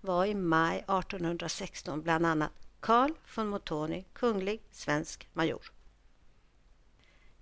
var 0.00 0.26
i 0.26 0.34
maj 0.34 0.76
1816 0.78 2.02
bland 2.02 2.26
annat 2.26 2.52
Karl 2.80 3.12
von 3.34 3.48
Montoni, 3.48 4.04
kunglig 4.12 4.62
svensk 4.70 5.28
major. 5.32 5.79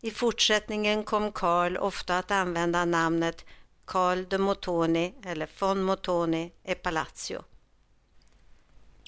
I 0.01 0.11
fortsättningen 0.11 1.05
kom 1.05 1.33
Karl 1.33 1.77
ofta 1.77 2.19
att 2.19 2.31
använda 2.31 2.85
namnet 2.85 3.45
Karl 3.85 4.25
de 4.29 4.39
Motoni 4.39 5.15
eller 5.25 5.51
von 5.59 5.83
Motoni 5.83 6.53
e 6.65 6.75
Palazzo. 6.75 7.45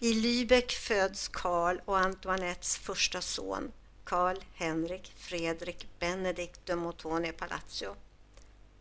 I 0.00 0.14
Lübeck 0.14 0.72
föds 0.72 1.29
Karl 1.29 1.81
och 1.85 1.98
Antoinettes 1.98 2.76
första 2.76 3.20
son, 3.20 3.72
Karl 4.05 4.37
Henrik 4.55 5.12
Fredrik 5.16 5.87
Benedikt 5.98 6.61
de 6.66 6.76
Montoni 6.76 7.29
e 7.29 7.33
Palazzo. 7.33 7.94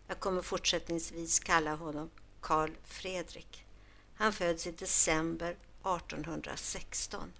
Jag 0.08 0.20
kommer 0.20 0.42
fortsättningsvis 0.42 1.40
kalla 1.40 1.76
honom 1.76 2.10
Karl 2.42 2.72
Fredrik. 2.84 3.66
Han 4.16 4.34
föds 4.34 4.68
i 4.68 4.72
december 4.72 5.50
1816. 5.50 7.34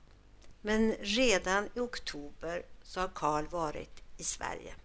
Men 0.62 0.96
redan 1.00 1.70
i 1.74 1.80
oktober 1.80 2.66
så 2.84 3.00
har 3.00 3.08
Karl 3.08 3.46
varit 3.46 4.04
i 4.20 4.24
Sverige. 4.24 4.76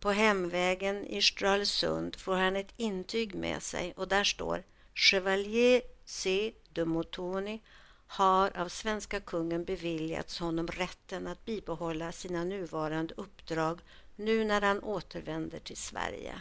På 0.00 0.10
hemvägen 0.10 1.06
i 1.06 1.22
Stralsund 1.22 2.16
får 2.16 2.36
han 2.36 2.56
ett 2.56 2.74
intyg 2.76 3.34
med 3.34 3.62
sig 3.62 3.92
och 3.96 4.08
där 4.08 4.24
står 4.24 4.64
Chevalier 4.94 5.82
C. 6.04 6.52
de 6.72 6.84
Motoni 6.84 7.62
har 8.06 8.56
av 8.56 8.68
svenska 8.68 9.20
kungen 9.20 9.64
beviljats 9.64 10.38
honom 10.38 10.66
rätten 10.66 11.26
att 11.26 11.44
bibehålla 11.44 12.12
sina 12.12 12.44
nuvarande 12.44 13.14
uppdrag 13.16 13.80
nu 14.16 14.44
när 14.44 14.60
han 14.60 14.82
återvänder 14.82 15.58
till 15.58 15.76
Sverige. 15.76 16.34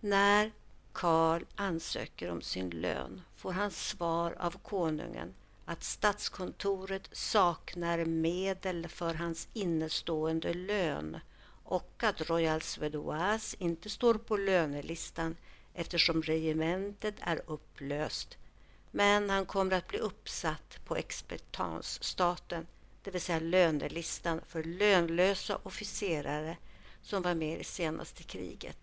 När 0.00 0.52
Karl 0.92 1.44
ansöker 1.54 2.30
om 2.30 2.42
sin 2.42 2.70
lön 2.70 3.22
får 3.36 3.52
han 3.52 3.70
svar 3.70 4.36
av 4.38 4.58
konungen 4.62 5.34
att 5.64 5.84
statskontoret 5.84 7.08
saknar 7.12 8.04
medel 8.04 8.88
för 8.88 9.14
hans 9.14 9.48
innestående 9.52 10.54
lön 10.54 11.18
och 11.64 12.02
att 12.02 12.30
Royal 12.30 12.62
Swedoise 12.62 13.56
inte 13.58 13.90
står 13.90 14.14
på 14.14 14.36
lönelistan 14.36 15.36
eftersom 15.74 16.22
regementet 16.22 17.14
är 17.20 17.42
upplöst. 17.46 18.38
Men 18.90 19.30
han 19.30 19.46
kommer 19.46 19.76
att 19.76 19.88
bli 19.88 19.98
uppsatt 19.98 20.78
på 20.84 20.96
expertansstaten, 20.96 22.66
det 23.02 23.10
vill 23.10 23.20
säga 23.20 23.40
lönelistan 23.40 24.40
för 24.46 24.62
lönlösa 24.64 25.58
officerare 25.62 26.56
som 27.02 27.22
var 27.22 27.34
med 27.34 27.60
i 27.60 27.64
senaste 27.64 28.22
kriget. 28.22 28.76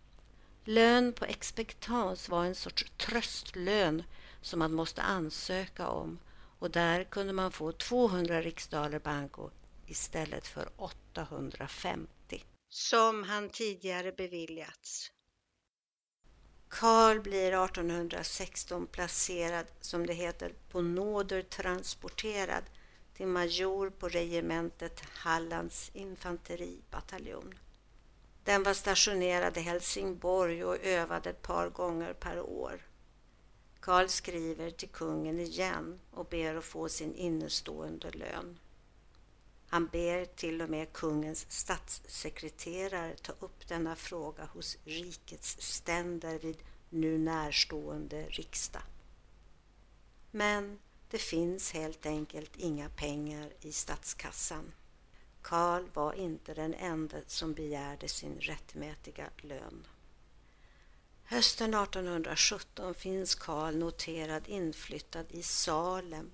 Lön 0.66 1.14
på 1.14 1.26
expektans 1.26 2.30
var 2.30 2.46
en 2.46 2.56
sorts 2.56 2.92
tröstlön 2.98 4.04
som 4.42 4.60
man 4.60 4.74
måste 4.74 5.02
ansöka 5.02 5.88
om 5.88 6.20
och 6.62 6.72
där 6.72 7.04
kunde 7.04 7.34
man 7.34 7.52
få 7.52 7.72
200 7.72 8.42
riksdaler 8.42 9.00
banco 9.00 9.50
istället 9.88 10.48
för 10.48 10.70
850 10.76 12.44
som 12.70 13.24
han 13.24 13.50
tidigare 13.50 14.12
beviljats. 14.12 15.12
Karl 16.68 17.20
blir 17.20 17.66
1816 17.66 18.88
placerad, 18.88 19.66
som 19.82 20.08
det 20.08 20.14
heter, 20.14 20.54
på 20.70 20.82
nåder 20.82 21.42
transporterad 21.42 22.64
till 23.14 23.28
major 23.28 23.90
på 23.90 24.10
regementet 24.10 25.02
Hallands 25.02 25.92
infanteribataljon. 25.94 27.54
Den 28.44 28.64
var 28.64 28.74
stationerad 28.74 29.58
i 29.58 29.62
Helsingborg 29.62 30.66
och 30.66 30.78
övade 30.84 31.30
ett 31.30 31.42
par 31.42 31.70
gånger 31.70 32.14
per 32.14 32.40
år. 32.40 32.91
Karl 33.82 34.08
skriver 34.08 34.70
till 34.70 34.90
kungen 34.90 35.40
igen 35.40 36.00
och 36.12 36.26
ber 36.26 36.56
att 36.56 36.66
få 36.66 36.90
sin 36.90 37.16
innestående 37.16 38.12
lön. 38.12 38.60
Han 39.68 39.88
ber 39.88 40.26
till 40.26 40.62
och 40.62 40.70
med 40.70 40.94
kungens 40.94 41.46
statssekreterare 41.50 43.16
ta 43.16 43.34
upp 43.40 43.68
denna 43.68 43.96
fråga 43.96 44.46
hos 44.46 44.78
rikets 44.86 45.62
ständer 45.62 46.40
vid 46.40 46.58
nu 46.90 47.18
närstående 47.18 48.26
riksdag. 48.30 48.82
Men 50.32 50.80
det 51.10 51.18
finns 51.18 51.72
helt 51.72 52.06
enkelt 52.06 52.56
inga 52.56 52.90
pengar 52.90 53.54
i 53.62 53.72
statskassan. 53.72 54.72
Karl 55.42 55.84
var 55.94 56.14
inte 56.14 56.54
den 56.54 56.74
enda 56.74 57.18
som 57.28 57.54
begärde 57.54 58.08
sin 58.08 58.40
rättmätiga 58.40 59.30
lön. 59.38 59.88
Hösten 61.32 61.74
1817 61.74 62.94
finns 62.94 63.36
Karl 63.36 63.76
noterad 63.76 64.48
inflyttad 64.48 65.26
i 65.30 65.44
Salem, 65.44 66.32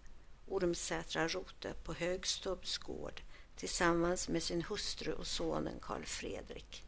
Ormsätra 0.48 1.28
rote 1.28 1.74
på 1.84 1.94
Högstubbs 1.94 2.78
gård 2.78 3.22
tillsammans 3.56 4.30
med 4.30 4.44
sin 4.44 4.62
hustru 4.64 5.14
och 5.14 5.28
sonen 5.28 5.80
Karl 5.82 6.04
Fredrik. 6.04 6.84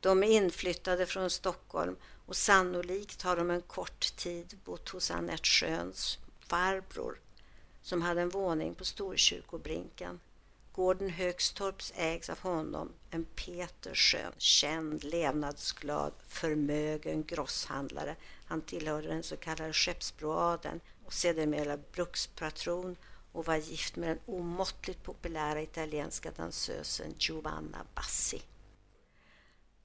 De 0.00 0.22
är 0.22 0.28
inflyttade 0.28 1.06
från 1.06 1.30
Stockholm 1.30 1.96
och 2.26 2.36
sannolikt 2.36 3.22
har 3.22 3.36
de 3.36 3.50
en 3.50 3.62
kort 3.62 4.16
tid 4.16 4.58
bott 4.64 4.88
hos 4.88 5.10
Annette 5.10 5.48
Sjöns 5.48 6.18
farbror 6.40 7.20
som 7.82 8.02
hade 8.02 8.20
en 8.20 8.28
våning 8.28 8.74
på 8.74 8.84
Storkyrkobrinken 8.84 10.20
Gården 10.72 11.10
Högstorps 11.10 11.92
ägs 11.96 12.30
av 12.30 12.38
honom, 12.38 12.92
en 13.10 13.24
Peter 13.24 13.94
Schön, 13.94 14.32
känd, 14.38 15.04
levnadsglad, 15.04 16.12
förmögen 16.28 17.24
grosshandlare. 17.24 18.16
Han 18.44 18.62
tillhörde 18.62 19.08
den 19.08 19.22
så 19.22 19.36
kallade 19.36 19.72
skeppsbroaden 19.72 20.80
och 21.04 21.12
sedermera 21.12 21.76
brukspatron 21.76 22.96
och 23.32 23.46
var 23.46 23.56
gift 23.56 23.96
med 23.96 24.08
den 24.08 24.18
omåttligt 24.26 25.02
populära 25.02 25.62
italienska 25.62 26.30
dansösen 26.30 27.14
Giovanna 27.18 27.86
Bassi. 27.94 28.42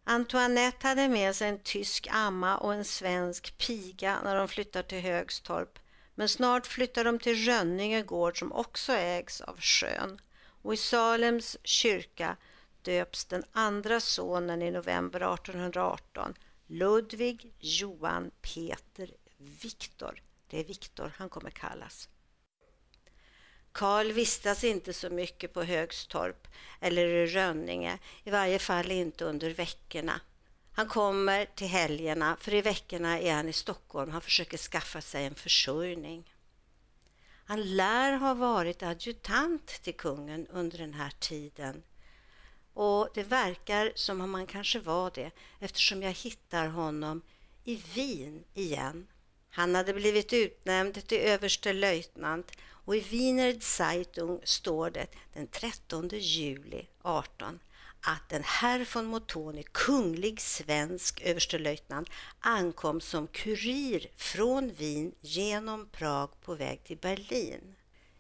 Antoinette 0.03 0.87
hade 0.87 1.09
med 1.09 1.35
sig 1.35 1.49
en 1.49 1.59
tysk 1.59 2.07
amma 2.11 2.57
och 2.57 2.73
en 2.73 2.85
svensk 2.85 3.57
piga 3.57 4.21
när 4.23 4.35
de 4.35 4.47
flyttade 4.47 4.89
till 4.89 5.01
Högstorp 5.01 5.79
men 6.15 6.29
snart 6.29 6.67
flyttar 6.67 7.03
de 7.03 7.19
till 7.19 7.45
Rönninge 7.45 8.01
gård 8.01 8.39
som 8.39 8.51
också 8.51 8.93
ägs 8.93 9.41
av 9.41 9.59
Schön 9.59 10.19
och 10.65 10.73
i 10.73 10.77
Salems 10.77 11.57
kyrka 11.63 12.37
döps 12.81 13.25
den 13.25 13.43
andra 13.51 13.99
sonen 13.99 14.61
i 14.61 14.71
november 14.71 15.33
1818, 15.33 16.33
Ludvig 16.67 17.53
Johan 17.59 18.31
Peter 18.41 19.11
Viktor. 19.37 20.23
Det 20.49 20.59
är 20.59 20.63
Viktor 20.63 21.11
han 21.17 21.29
kommer 21.29 21.49
kallas. 21.49 22.09
Karl 23.71 24.11
vistas 24.11 24.63
inte 24.63 24.93
så 24.93 25.09
mycket 25.09 25.53
på 25.53 25.63
Högstorp 25.63 26.47
eller 26.81 27.07
i 27.07 27.25
Rönninge, 27.25 27.99
i 28.23 28.29
varje 28.29 28.59
fall 28.59 28.91
inte 28.91 29.25
under 29.25 29.49
veckorna. 29.49 30.21
Han 30.71 30.87
kommer 30.87 31.45
till 31.45 31.67
helgerna, 31.67 32.37
för 32.39 32.53
i 32.53 32.61
veckorna 32.61 33.19
är 33.19 33.33
han 33.33 33.49
i 33.49 33.53
Stockholm. 33.53 34.11
Han 34.11 34.21
försöker 34.21 34.57
skaffa 34.57 35.01
sig 35.01 35.25
en 35.25 35.35
försörjning. 35.35 36.34
Han 37.47 37.75
lär 37.75 38.13
ha 38.13 38.33
varit 38.33 38.83
adjutant 38.83 39.67
till 39.67 39.95
kungen 39.95 40.47
under 40.47 40.77
den 40.77 40.93
här 40.93 41.13
tiden. 41.19 41.83
Och 42.73 43.09
det 43.13 43.23
verkar 43.23 43.91
som 43.95 44.21
om 44.21 44.33
han 44.33 44.47
kanske 44.47 44.79
var 44.79 45.11
det 45.15 45.31
eftersom 45.59 46.03
jag 46.03 46.11
hittar 46.11 46.67
honom 46.67 47.21
i 47.63 47.75
Wien 47.95 48.43
igen. 48.53 49.07
Han 49.49 49.75
hade 49.75 49.93
blivit 49.93 50.33
utnämnd 50.33 51.07
till 51.07 51.17
överstelöjtnant 51.17 52.51
och 52.85 52.95
i 52.95 52.99
Wiener 52.99 53.59
Zeitung 53.59 54.41
står 54.43 54.89
det 54.89 55.07
den 55.33 55.47
13 55.47 56.09
juli 56.13 56.87
18 57.01 57.59
att 58.07 58.33
en 58.33 58.43
herr 58.43 58.87
von 58.93 59.05
Motoni, 59.05 59.63
kunglig 59.71 60.41
svensk 60.41 61.21
överstelöjtnant, 61.21 62.09
ankom 62.39 63.01
som 63.01 63.27
kurir 63.27 64.07
från 64.17 64.71
Wien 64.73 65.11
genom 65.21 65.89
Prag 65.91 66.29
på 66.41 66.55
väg 66.55 66.83
till 66.83 66.97
Berlin. 66.97 67.75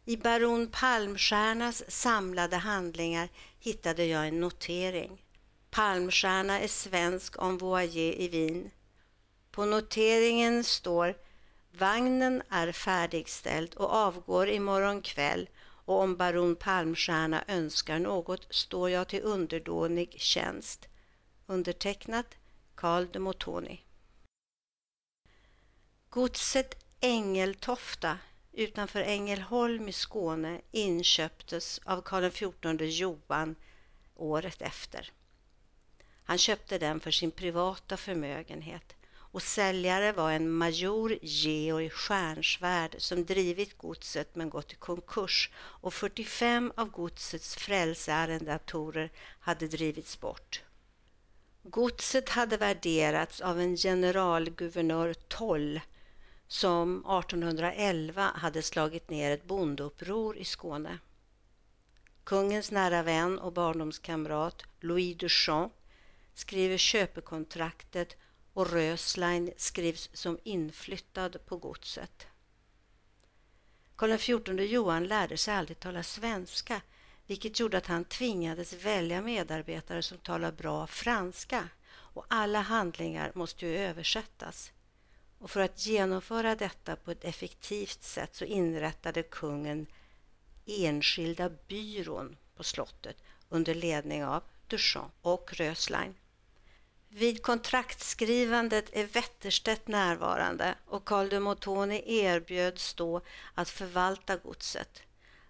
I 0.05 0.17
baron 0.17 0.67
Palmstiernas 0.67 1.83
samlade 1.87 2.55
handlingar 2.55 3.29
hittade 3.59 4.05
jag 4.05 4.27
en 4.27 4.39
notering. 4.39 5.21
Palmstierna 5.69 6.59
är 6.59 6.67
svensk 6.67 7.35
envoyé 7.37 8.23
i 8.23 8.27
Wien. 8.27 8.71
På 9.51 9.65
noteringen 9.65 10.63
står 10.63 11.15
Vagnen 11.77 12.41
är 12.49 12.71
färdigställd 12.71 13.73
och 13.75 13.93
avgår 13.93 14.49
imorgon 14.49 15.01
kväll 15.01 15.49
och 15.85 16.01
om 16.01 16.17
baron 16.17 16.55
Palmstierna 16.55 17.43
önskar 17.47 17.99
något 17.99 18.47
står 18.49 18.89
jag 18.89 19.07
till 19.07 19.23
underdånig 19.23 20.15
tjänst. 20.19 20.87
Undertecknat 21.45 22.37
Carl 22.75 23.07
de 23.11 23.19
Motoni. 23.19 23.81
Godset 26.09 26.83
Ängeltofta 26.99 28.17
utanför 28.51 29.01
Ängelholm 29.01 29.87
i 29.87 29.91
Skåne 29.91 30.61
inköptes 30.71 31.79
av 31.85 32.01
Karl 32.01 32.29
XIV 32.29 32.81
Johan 32.81 33.55
året 34.15 34.61
efter. 34.61 35.11
Han 36.23 36.37
köpte 36.37 36.77
den 36.77 36.99
för 36.99 37.11
sin 37.11 37.31
privata 37.31 37.97
förmögenhet 37.97 38.94
och 39.35 39.43
säljare 39.43 40.11
var 40.11 40.31
en 40.31 40.51
major 40.51 41.17
Georg 41.21 41.89
Stjärnsvärd 41.89 42.95
som 42.97 43.25
drivit 43.25 43.77
godset 43.77 44.35
men 44.35 44.49
gått 44.49 44.73
i 44.73 44.75
konkurs 44.75 45.49
och 45.57 45.93
45 45.93 46.71
av 46.75 46.89
godsets 46.89 47.55
frälsearrendatorer 47.55 49.11
hade 49.39 49.67
drivits 49.67 50.19
bort. 50.19 50.63
Godset 51.63 52.29
hade 52.29 52.57
värderats 52.57 53.41
av 53.41 53.59
en 53.59 53.77
generalguvernör 53.77 55.13
Toll 55.13 55.81
som 56.47 56.97
1811 56.99 58.31
hade 58.35 58.61
slagit 58.61 59.09
ner 59.09 59.31
ett 59.31 59.47
bondeuppror 59.47 60.37
i 60.37 60.45
Skåne. 60.45 60.99
Kungens 62.23 62.71
nära 62.71 63.03
vän 63.03 63.39
och 63.39 63.53
barndomskamrat 63.53 64.63
Louis 64.79 65.17
Duchamp 65.17 65.73
skriver 66.33 66.77
köpekontraktet 66.77 68.17
och 68.55 68.71
Röslein 68.71 69.51
skrivs 69.57 70.09
som 70.13 70.39
inflyttad 70.43 71.45
på 71.45 71.57
godset. 71.57 72.27
Karl 73.95 74.17
XIV 74.17 74.59
Johan 74.59 75.07
lärde 75.07 75.37
sig 75.37 75.53
aldrig 75.53 75.79
tala 75.79 76.03
svenska 76.03 76.81
vilket 77.27 77.59
gjorde 77.59 77.77
att 77.77 77.87
han 77.87 78.05
tvingades 78.05 78.73
välja 78.73 79.21
medarbetare 79.21 80.01
som 80.01 80.17
talar 80.17 80.51
bra 80.51 80.87
franska 80.87 81.69
och 81.87 82.25
alla 82.27 82.61
handlingar 82.61 83.31
måste 83.35 83.65
ju 83.65 83.77
översättas. 83.77 84.71
Och 85.39 85.51
för 85.51 85.59
att 85.59 85.85
genomföra 85.85 86.55
detta 86.55 86.95
på 86.95 87.11
ett 87.11 87.23
effektivt 87.23 88.03
sätt 88.03 88.35
så 88.35 88.45
inrättade 88.45 89.23
kungen 89.23 89.87
enskilda 90.65 91.49
byrån 91.67 92.37
på 92.55 92.63
slottet 92.63 93.17
under 93.49 93.73
ledning 93.73 94.25
av 94.25 94.43
Duchamp 94.67 95.13
och 95.21 95.53
Röslein. 95.53 96.15
Vid 97.17 97.43
kontraktskrivandet 97.43 98.89
är 98.91 99.05
Wetterstedt 99.05 99.87
närvarande 99.87 100.75
och 100.85 101.05
Carl 101.05 101.29
de 101.29 101.39
Motoni 101.39 102.03
erbjöds 102.05 102.93
då 102.93 103.21
att 103.53 103.69
förvalta 103.69 104.37
godset. 104.37 105.01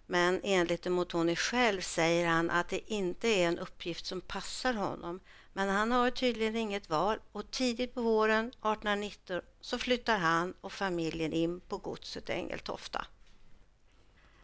Men 0.06 0.40
enligt 0.44 0.82
de 0.82 0.90
Motoni 0.90 1.36
själv 1.36 1.80
säger 1.80 2.26
han 2.26 2.50
att 2.50 2.68
det 2.68 2.92
inte 2.92 3.28
är 3.28 3.48
en 3.48 3.58
uppgift 3.58 4.06
som 4.06 4.20
passar 4.20 4.74
honom. 4.74 5.20
Men 5.52 5.68
han 5.68 5.92
har 5.92 6.10
tydligen 6.10 6.56
inget 6.56 6.90
val 6.90 7.18
och 7.32 7.50
tidigt 7.50 7.94
på 7.94 8.02
våren 8.02 8.46
1819 8.46 9.40
så 9.60 9.78
flyttar 9.78 10.18
han 10.18 10.54
och 10.60 10.72
familjen 10.72 11.32
in 11.32 11.60
på 11.60 11.78
godset 11.78 12.30
Ängeltofta. 12.30 13.06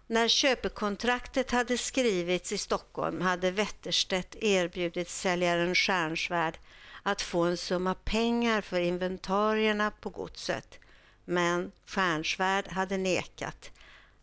När 0.07 0.29
köpekontraktet 0.29 1.51
hade 1.51 1.79
skrivits 1.79 2.53
i 2.53 2.59
Stockholm 2.59 3.21
hade 3.21 3.51
Wetterstedt 3.51 4.37
erbjudit 4.41 5.09
säljaren 5.09 5.75
Stjärnsvärd 5.75 6.59
att 7.03 7.23
få 7.23 7.43
en 7.43 7.57
summa 7.57 7.95
pengar 7.95 8.61
för 8.61 8.81
inventarierna 8.81 9.91
på 9.91 10.11
godset. 10.11 10.79
Men 11.25 11.73
Stjärnsvärd 11.87 12.69
hade 12.69 12.97
nekat. 12.97 13.71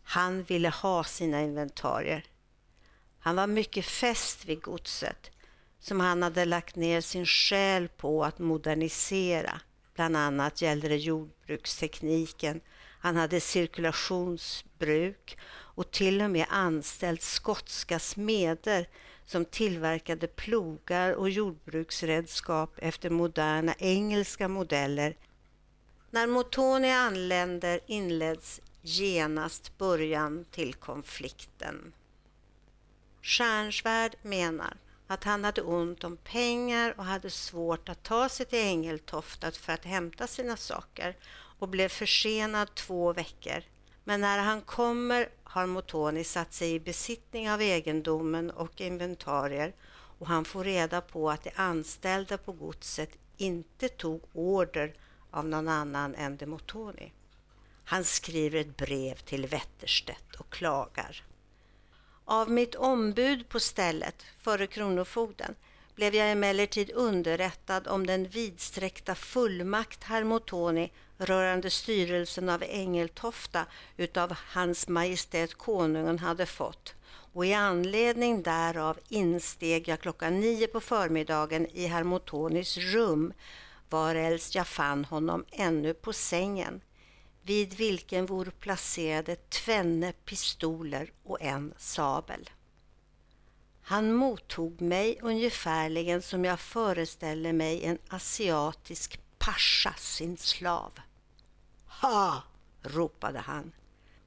Han 0.02 0.42
ville 0.42 0.68
ha 0.68 1.04
sina 1.04 1.42
inventarier. 1.42 2.24
Han 3.18 3.36
var 3.36 3.46
mycket 3.46 3.84
fäst 3.84 4.44
vid 4.44 4.62
godset 4.62 5.30
som 5.80 6.00
han 6.00 6.22
hade 6.22 6.44
lagt 6.44 6.76
ner 6.76 7.00
sin 7.00 7.26
själ 7.26 7.88
på 7.88 8.24
att 8.24 8.38
modernisera. 8.38 9.60
Bland 9.94 10.16
annat 10.16 10.62
gällde 10.62 10.88
det 10.88 10.96
jordbrukstekniken. 10.96 12.60
Han 13.00 13.16
hade 13.16 13.40
cirkulationsbruk 13.40 15.38
och 15.52 15.90
till 15.90 16.22
och 16.22 16.30
med 16.30 16.46
anställt 16.48 17.22
skotska 17.22 17.98
smeder 17.98 18.88
som 19.30 19.44
tillverkade 19.44 20.26
plogar 20.26 21.12
och 21.12 21.30
jordbruksredskap 21.30 22.74
efter 22.76 23.10
moderna 23.10 23.74
engelska 23.78 24.48
modeller. 24.48 25.16
När 26.10 26.26
Motoni 26.26 26.90
anländer 26.90 27.80
inleds 27.86 28.60
genast 28.82 29.78
början 29.78 30.44
till 30.50 30.74
konflikten. 30.74 31.92
Stjärnsvärd 33.22 34.16
menar 34.22 34.76
att 35.06 35.24
han 35.24 35.44
hade 35.44 35.62
ont 35.62 36.04
om 36.04 36.16
pengar 36.16 36.94
och 36.96 37.04
hade 37.04 37.30
svårt 37.30 37.88
att 37.88 38.02
ta 38.02 38.28
sig 38.28 38.46
till 38.46 38.58
Ängeltofta 38.58 39.50
för 39.50 39.72
att 39.72 39.84
hämta 39.84 40.26
sina 40.26 40.56
saker 40.56 41.16
och 41.58 41.68
blev 41.68 41.88
försenad 41.88 42.74
två 42.74 43.12
veckor. 43.12 43.62
Men 44.04 44.20
när 44.20 44.38
han 44.38 44.60
kommer 44.60 45.28
har 45.42 45.66
Motoni 45.66 46.24
satt 46.24 46.52
sig 46.52 46.74
i 46.74 46.80
besittning 46.80 47.50
av 47.50 47.60
egendomen 47.60 48.50
och 48.50 48.80
inventarier 48.80 49.74
och 50.18 50.26
han 50.26 50.44
får 50.44 50.64
reda 50.64 51.00
på 51.00 51.30
att 51.30 51.44
de 51.44 51.50
anställda 51.54 52.38
på 52.38 52.52
godset 52.52 53.10
inte 53.36 53.88
tog 53.88 54.22
order 54.32 54.94
av 55.30 55.46
någon 55.46 55.68
annan 55.68 56.14
än 56.14 56.36
de 56.36 56.46
Motoni. 56.46 57.12
Han 57.84 58.04
skriver 58.04 58.60
ett 58.60 58.76
brev 58.76 59.14
till 59.14 59.46
Wetterstedt 59.46 60.34
och 60.38 60.50
klagar. 60.50 61.24
Av 62.24 62.50
mitt 62.50 62.74
ombud 62.74 63.48
på 63.48 63.60
stället, 63.60 64.24
före 64.38 64.66
Kronofogden, 64.66 65.54
blev 65.94 66.14
jag 66.14 66.30
emellertid 66.30 66.90
underrättad 66.94 67.88
om 67.88 68.06
den 68.06 68.28
vidsträckta 68.28 69.14
fullmakt 69.14 70.04
herr 70.04 70.24
Motoni 70.24 70.92
rörande 71.20 71.70
styrelsen 71.70 72.48
av 72.48 72.62
Ängeltofta 72.62 73.66
utav 73.96 74.34
Hans 74.46 74.88
Majestät 74.88 75.54
Konungen 75.54 76.18
hade 76.18 76.46
fått 76.46 76.94
och 77.32 77.46
i 77.46 77.54
anledning 77.54 78.42
därav 78.42 78.98
insteg 79.08 79.88
jag 79.88 80.00
klockan 80.00 80.40
nio 80.40 80.66
på 80.66 80.80
förmiddagen 80.80 81.66
i 81.66 81.86
herr 81.86 82.04
Motonis 82.04 82.76
rum 82.76 83.32
varelst 83.88 84.54
jag 84.54 84.66
fann 84.66 85.04
honom 85.04 85.44
ännu 85.50 85.94
på 85.94 86.12
sängen 86.12 86.80
vid 87.42 87.74
vilken 87.74 88.26
vore 88.26 88.50
placerade 88.50 89.36
tvenne 89.36 90.12
pistoler 90.12 91.12
och 91.24 91.42
en 91.42 91.74
sabel. 91.78 92.50
Han 93.82 94.12
mottog 94.12 94.80
mig 94.80 95.18
ungefärligen 95.22 96.22
som 96.22 96.44
jag 96.44 96.60
föreställer 96.60 97.52
mig 97.52 97.84
en 97.84 97.98
asiatisk 98.08 99.20
pascha 99.38 99.94
sin 99.98 100.36
slav. 100.36 100.92
Ha! 102.00 102.42
ropade 102.82 103.38
han 103.38 103.72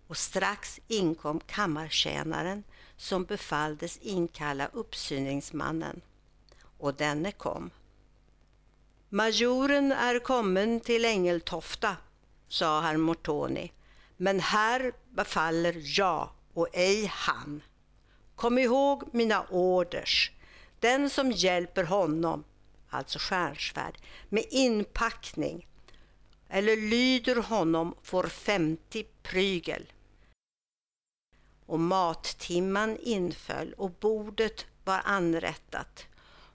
och 0.07 0.17
strax 0.17 0.79
inkom 0.87 1.39
kammartjänaren 1.39 2.63
som 2.97 3.23
befalldes 3.25 3.97
inkalla 3.97 4.67
uppsyningsmannen 4.67 6.01
och 6.77 6.93
denne 6.93 7.31
kom. 7.31 7.69
Majoren 9.09 9.91
är 9.91 10.19
kommen 10.19 10.79
till 10.79 11.05
Ängeltofta, 11.05 11.97
sa 12.47 12.81
herr 12.81 12.97
Mortoni, 12.97 13.71
men 14.17 14.39
här 14.39 14.91
befaller 15.09 15.99
jag 15.99 16.29
och 16.53 16.67
ej 16.73 17.05
han. 17.05 17.61
Kom 18.35 18.57
ihåg 18.57 19.03
mina 19.13 19.45
orders. 19.49 20.31
Den 20.79 21.09
som 21.09 21.31
hjälper 21.31 21.83
honom, 21.83 22.43
alltså 22.89 23.19
Stjärnsvärd, 23.19 23.97
med 24.29 24.45
inpackning 24.49 25.67
eller 26.53 26.77
lyder 26.77 27.35
honom 27.35 27.95
får 28.01 28.27
50 28.27 29.05
prygel. 29.23 29.91
Och 31.65 31.79
mattimman 31.79 32.97
inföll 32.97 33.73
och 33.73 33.91
bordet 33.91 34.65
var 34.83 35.01
anrättat. 35.05 36.05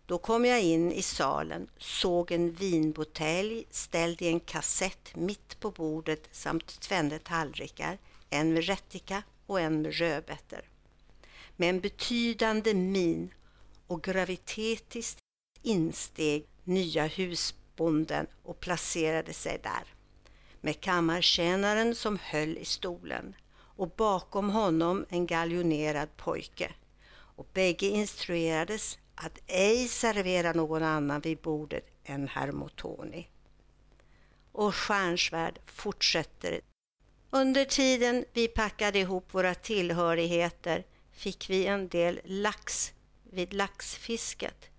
Då 0.07 0.19
kom 0.19 0.45
jag 0.45 0.63
in 0.63 0.93
i 0.93 1.03
salen, 1.03 1.69
såg 1.79 2.33
en 2.33 2.53
vinbutelj 2.53 3.65
ställd 3.71 4.23
i 4.23 4.29
en 4.29 4.41
kassett 4.41 5.17
mitt 5.17 5.61
på 5.61 5.71
bordet 5.71 6.29
samt 6.33 6.81
tvenne 6.81 7.19
tallrikar, 7.19 7.99
en 8.31 8.55
med 8.55 8.65
rättika 8.65 9.23
och 9.47 9.61
en 9.61 9.83
med 9.83 9.95
rödbetor. 9.95 10.63
Med 11.57 11.69
en 11.69 11.81
betydande 11.81 12.75
min 12.75 13.35
och 13.87 14.03
gravitetiskt 14.03 15.19
insteg 15.63 16.47
nya 16.65 17.07
bonden 17.79 18.27
och 18.43 18.61
placerade 18.61 19.33
sig 19.33 19.61
där. 19.63 19.85
Med 20.61 20.81
kammartjänaren 20.81 21.95
som 21.95 22.19
höll 22.23 22.59
i 22.59 22.65
stolen 22.65 23.35
och 23.77 23.91
bakom 23.97 24.51
honom 24.51 25.07
en 25.09 25.27
galjonerad 25.27 26.17
pojke. 26.17 26.73
Och 27.11 27.47
bägge 27.53 27.87
instruerades 27.87 28.99
att 29.15 29.39
ej 29.47 29.89
servera 29.89 30.53
någon 30.53 30.83
annan 30.83 31.21
vid 31.21 31.39
bordet 31.39 31.87
än 32.05 32.29
Hermotoni. 32.29 33.29
Och 34.53 34.75
Stjärnsvärd 34.75 35.59
fortsätter. 35.67 36.61
Under 37.31 37.65
tiden 37.65 38.25
vi 38.33 38.49
packade 38.49 38.99
ihop 38.99 39.35
våra 39.35 39.55
tillhörigheter 39.55 40.85
fick 41.13 41.51
vi 41.51 41.67
en 41.67 41.89
del 41.89 42.21
lax 42.25 42.93
vid 43.31 43.55
laxfisket, 43.55 44.71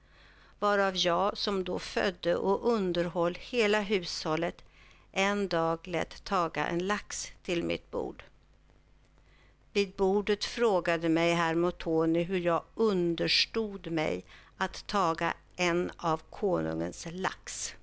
varav 0.59 0.97
jag 0.97 1.37
som 1.37 1.63
då 1.63 1.79
födde 1.79 2.35
och 2.35 2.71
underhöll 2.73 3.37
hela 3.39 3.81
hushållet 3.81 4.63
en 5.11 5.47
dag 5.47 5.87
lät 5.87 6.23
taga 6.23 6.67
en 6.67 6.87
lax 6.87 7.31
till 7.43 7.63
mitt 7.63 7.91
bord. 7.91 8.23
Vid 9.73 9.91
bordet 9.95 10.45
frågade 10.45 11.09
mig 11.09 11.33
herr 11.33 11.55
Motoni 11.55 12.23
hur 12.23 12.39
jag 12.39 12.63
understod 12.75 13.91
mig 13.91 14.25
att 14.57 14.87
taga 14.87 15.33
en 15.55 15.91
av 15.97 16.21
konungens 16.29 17.07
lax. 17.11 17.75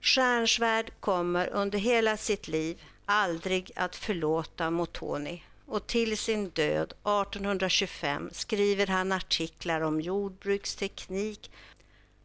Stjärnsvärd 0.00 0.92
kommer 1.00 1.46
under 1.46 1.78
hela 1.78 2.16
sitt 2.16 2.48
liv 2.48 2.82
aldrig 3.04 3.72
att 3.76 3.96
förlåta 3.96 4.70
Motoni 4.70 5.44
och 5.68 5.86
till 5.86 6.18
sin 6.18 6.48
död 6.50 6.92
1825 6.92 8.30
skriver 8.32 8.86
han 8.86 9.12
artiklar 9.12 9.80
om 9.80 10.00
jordbruksteknik 10.00 11.50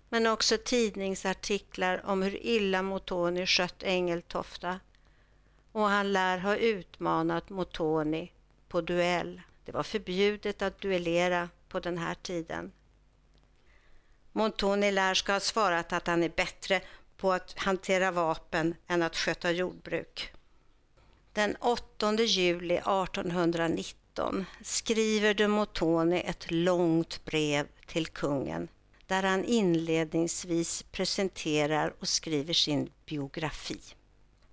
men 0.10 0.28
också 0.28 0.58
tidningsartiklar 0.58 2.02
om 2.06 2.22
hur 2.22 2.46
illa 2.46 2.82
Motoni 2.82 3.46
skött 3.46 3.84
Engeltofta 3.84 4.80
och 5.72 5.90
han 5.90 6.14
lär 6.14 6.38
ha 6.38 6.56
utmanat 6.56 7.50
Motoni 7.50 8.32
på 8.68 8.82
duell. 8.82 9.42
Det 9.66 9.72
var 9.72 9.84
förbjudet 9.84 10.62
att 10.62 10.82
duellera 10.82 11.50
på 11.70 11.80
den 11.80 11.98
här 11.98 12.16
tiden. 12.16 12.72
Montoni 14.32 14.92
lär 14.92 15.14
ska 15.14 15.34
ha 15.34 15.40
svarat 15.40 15.94
att 15.94 16.08
han 16.08 16.24
är 16.24 16.30
bättre 16.30 16.82
på 17.18 17.34
att 17.34 17.54
hantera 17.58 18.12
vapen 18.12 18.76
än 18.88 19.04
att 19.04 19.16
sköta 19.16 19.52
jordbruk. 19.52 20.33
Den 21.34 21.56
8 21.60 22.14
juli 22.24 22.76
1819 22.76 24.46
skriver 24.62 25.34
de 25.34 25.48
Motoni 25.48 26.22
ett 26.26 26.52
långt 26.52 27.26
brev 27.26 27.68
till 27.88 28.08
kungen 28.08 28.68
där 29.08 29.24
han 29.24 29.46
inledningsvis 29.46 30.84
presenterar 30.92 31.94
och 32.00 32.08
skriver 32.08 32.54
sin 32.54 32.90
biografi. 33.06 33.80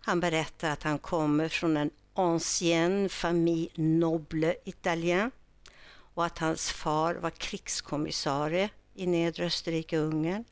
Han 0.00 0.20
berättar 0.20 0.70
att 0.70 0.82
han 0.82 0.98
kommer 0.98 1.48
från 1.48 1.76
en 1.76 1.90
ancienne 2.14 3.08
famille 3.08 3.70
noble 3.74 4.54
italien 4.64 5.30
och 6.14 6.24
att 6.24 6.38
hans 6.38 6.70
far 6.70 7.14
var 7.14 7.30
krigskommissarie 7.30 8.70
i 8.94 9.06
nedre 9.06 9.46
Österrike-Ungern 9.46 10.44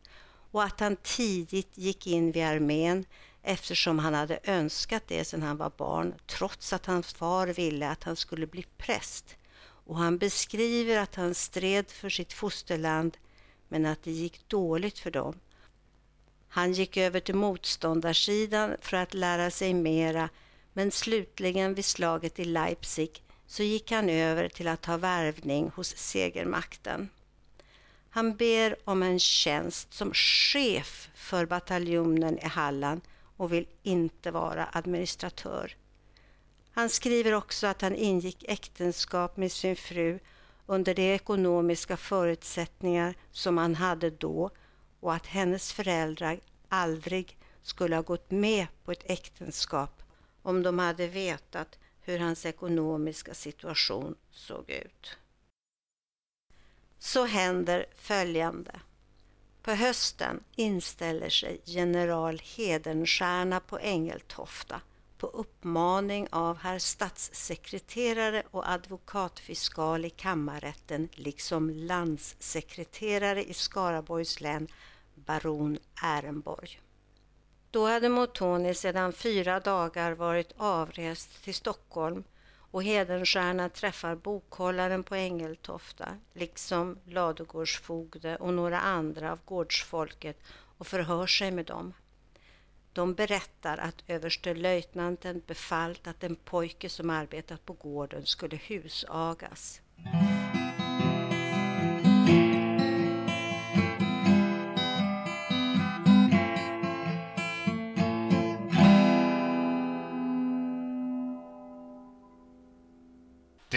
och 0.51 0.63
att 0.63 0.81
han 0.81 0.97
tidigt 0.97 1.79
gick 1.79 2.07
in 2.07 2.33
vid 2.33 2.45
armén 2.45 3.05
eftersom 3.49 3.99
han 3.99 4.15
hade 4.15 4.39
önskat 4.45 5.03
det 5.07 5.25
sedan 5.25 5.43
han 5.43 5.57
var 5.57 5.73
barn 5.77 6.15
trots 6.27 6.73
att 6.73 6.87
hans 6.87 7.13
far 7.13 7.47
ville 7.47 7.89
att 7.89 8.05
han 8.05 8.17
skulle 8.17 8.47
bli 8.47 8.65
präst. 8.77 9.37
Och 9.61 9.99
han 9.99 10.19
beskriver 10.19 10.99
att 10.99 11.15
han 11.15 11.35
stred 11.35 11.91
för 11.91 12.09
sitt 12.11 12.33
fosterland 12.33 13.17
men 13.69 13.87
att 13.87 14.03
det 14.03 14.11
gick 14.11 14.49
dåligt 14.49 14.99
för 14.99 15.11
dem. 15.11 15.41
Han 16.49 16.73
gick 16.73 16.97
över 16.97 17.21
till 17.21 17.35
motståndarsidan 17.35 18.77
för 18.81 18.97
att 18.97 19.15
lära 19.15 19.51
sig 19.51 19.75
mera 19.75 20.29
men 20.73 20.91
slutligen 20.91 21.75
vid 21.75 21.85
slaget 21.85 22.39
i 22.39 22.45
Leipzig 22.45 23.23
så 23.47 23.63
gick 23.63 23.91
han 23.91 24.09
över 24.09 24.49
till 24.49 24.69
att 24.69 24.83
ta 24.83 24.97
värvning 24.97 25.71
hos 25.75 25.97
segermakten. 25.97 27.09
Han 28.11 28.37
ber 28.37 28.77
om 28.85 29.03
en 29.03 29.19
tjänst 29.19 29.95
som 29.95 30.15
chef 30.15 31.11
för 31.15 31.47
bataljonen 31.47 32.39
i 32.39 32.47
Halland 32.47 33.01
och 33.39 33.53
vill 33.53 33.67
inte 33.83 34.31
vara 34.31 34.69
administratör. 34.73 35.77
Han 36.71 36.89
skriver 36.89 37.35
också 37.35 37.67
att 37.67 37.83
han 37.83 37.95
ingick 37.95 38.45
äktenskap 38.49 39.37
med 39.37 39.53
sin 39.53 39.77
fru 39.77 40.19
under 40.67 40.95
de 40.95 41.15
ekonomiska 41.15 41.97
förutsättningar 41.97 43.15
som 43.31 43.59
han 43.59 43.75
hade 43.75 44.11
då 44.11 44.51
och 45.01 45.15
att 45.15 45.27
hennes 45.27 45.73
föräldrar 45.73 46.41
aldrig 46.69 47.37
skulle 47.63 47.97
ha 47.97 48.03
gått 48.03 48.31
med 48.31 48.67
på 48.85 48.93
ett 48.93 49.11
äktenskap 49.11 50.03
om 50.43 50.63
de 50.63 50.79
hade 50.79 51.07
vetat 51.07 51.79
hur 52.01 52.19
hans 52.19 52.47
ekonomiska 52.47 53.35
situation 53.35 54.17
såg 54.31 54.71
ut. 54.71 55.17
Så 56.99 57.25
händer 57.25 57.87
följande. 57.95 58.81
På 59.69 59.75
hösten 59.75 60.41
inställer 60.57 61.29
sig 61.29 61.61
general 61.65 62.41
Hedenstierna 62.57 63.61
på 63.61 63.79
Ängeltofta 63.79 64.81
på 65.19 65.27
uppmaning 65.27 66.29
av 66.31 66.57
herr 66.57 66.79
statssekreterare 66.79 68.43
och 68.51 68.71
advokatfiskal 68.71 70.05
i 70.05 70.11
kammarrätten 70.11 71.09
liksom 71.13 71.71
landssekreterare 71.71 73.45
i 73.45 73.55
Skaraborgs 73.55 74.41
län, 74.41 74.69
baron 75.15 75.79
Ehrenborg. 76.03 76.81
Då 77.71 77.87
hade 77.87 78.09
Motoni 78.09 78.75
sedan 78.75 79.13
fyra 79.13 79.61
dagar 79.61 80.13
varit 80.13 80.53
avrest 80.57 81.45
till 81.45 81.55
Stockholm 81.55 82.25
och 82.71 82.83
Hedenstierna 82.83 83.69
träffar 83.69 84.15
bokhållaren 84.15 85.03
på 85.03 85.15
Ängeltofta 85.15 86.19
liksom 86.35 86.99
ladugårdsfogde 87.05 88.37
och 88.37 88.55
några 88.55 88.81
andra 88.81 89.33
av 89.33 89.39
gårdsfolket 89.45 90.39
och 90.79 90.87
förhör 90.87 91.27
sig 91.27 91.51
med 91.51 91.65
dem. 91.67 91.95
De 92.93 93.15
berättar 93.15 93.79
att 93.79 94.05
överstelöjtnanten 94.07 95.43
befallt 95.47 96.07
att 96.07 96.25
en 96.25 96.37
pojke 96.37 96.89
som 96.89 97.11
arbetat 97.11 97.65
på 97.67 97.73
gården 97.73 98.27
skulle 98.27 98.57
husagas. 98.57 99.81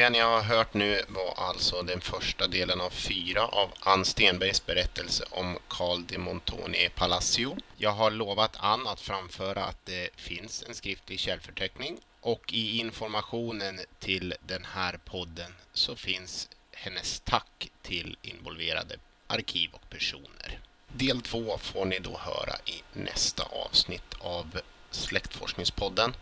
Det 0.01 0.09
ni 0.09 0.19
har 0.19 0.41
hört 0.41 0.73
nu 0.73 1.01
var 1.07 1.33
alltså 1.37 1.81
den 1.81 2.01
första 2.01 2.47
delen 2.47 2.81
av 2.81 2.89
fyra 2.89 3.47
av 3.47 3.69
Ann 3.79 4.05
Stenbergs 4.05 4.65
berättelse 4.65 5.23
om 5.31 5.57
Carl 5.67 6.05
de 6.07 6.17
Montoni 6.17 6.89
Palacio. 6.95 7.57
Jag 7.77 7.91
har 7.91 8.11
lovat 8.11 8.57
Ann 8.59 8.87
att 8.87 9.01
framföra 9.01 9.63
att 9.63 9.85
det 9.85 10.09
finns 10.15 10.63
en 10.67 10.73
skriftlig 10.75 11.19
källförteckning 11.19 11.97
och 12.21 12.53
i 12.53 12.79
informationen 12.79 13.79
till 13.99 14.33
den 14.47 14.65
här 14.65 14.99
podden 15.05 15.53
så 15.73 15.95
finns 15.95 16.49
hennes 16.71 17.19
tack 17.19 17.71
till 17.81 18.17
involverade 18.21 18.95
arkiv 19.27 19.69
och 19.73 19.89
personer. 19.89 20.59
Del 20.87 21.21
två 21.21 21.57
får 21.57 21.85
ni 21.85 21.99
då 21.99 22.17
höra 22.17 22.55
i 22.65 22.83
nästa 22.93 23.43
avsnitt 23.43 24.13
av 24.19 24.59
Släktforskningspodden. 24.91 26.13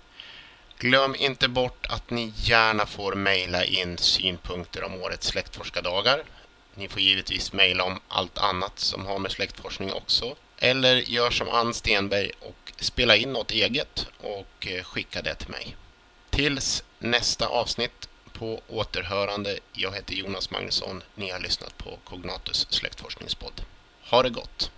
Glöm 0.82 1.16
inte 1.16 1.48
bort 1.48 1.86
att 1.90 2.10
ni 2.10 2.34
gärna 2.36 2.86
får 2.86 3.16
mejla 3.16 3.66
in 3.66 3.98
synpunkter 3.98 4.84
om 4.84 5.02
årets 5.04 5.28
släktforskardagar. 5.28 6.24
Ni 6.76 6.88
får 6.88 7.02
givetvis 7.02 7.54
mejla 7.54 7.84
om 7.84 8.00
allt 8.08 8.38
annat 8.38 8.80
som 8.80 9.06
har 9.06 9.20
med 9.20 9.32
släktforskning 9.32 9.94
också. 9.94 10.36
Eller 10.58 10.96
gör 10.96 11.32
som 11.32 11.50
Ann 11.50 11.74
Stenberg 11.74 12.32
och 12.40 12.72
spela 12.78 13.16
in 13.16 13.34
något 13.34 13.52
eget 13.52 14.08
och 14.18 14.68
eh, 14.68 14.84
skicka 14.84 15.22
det 15.22 15.36
till 15.36 15.50
mig. 15.50 15.76
Tills 16.30 16.84
nästa 17.00 17.48
avsnitt 17.48 18.10
på 18.34 18.62
återhörande. 18.68 19.60
Jag 19.74 19.96
heter 19.96 20.14
Jonas 20.14 20.52
Magnusson. 20.52 21.04
Ni 21.16 21.30
har 21.30 21.40
lyssnat 21.40 21.78
på 21.78 21.98
Cognatus 22.04 22.68
släktforskningspodd. 22.70 23.62
Ha 24.10 24.24
det 24.24 24.30
gott! 24.30 24.72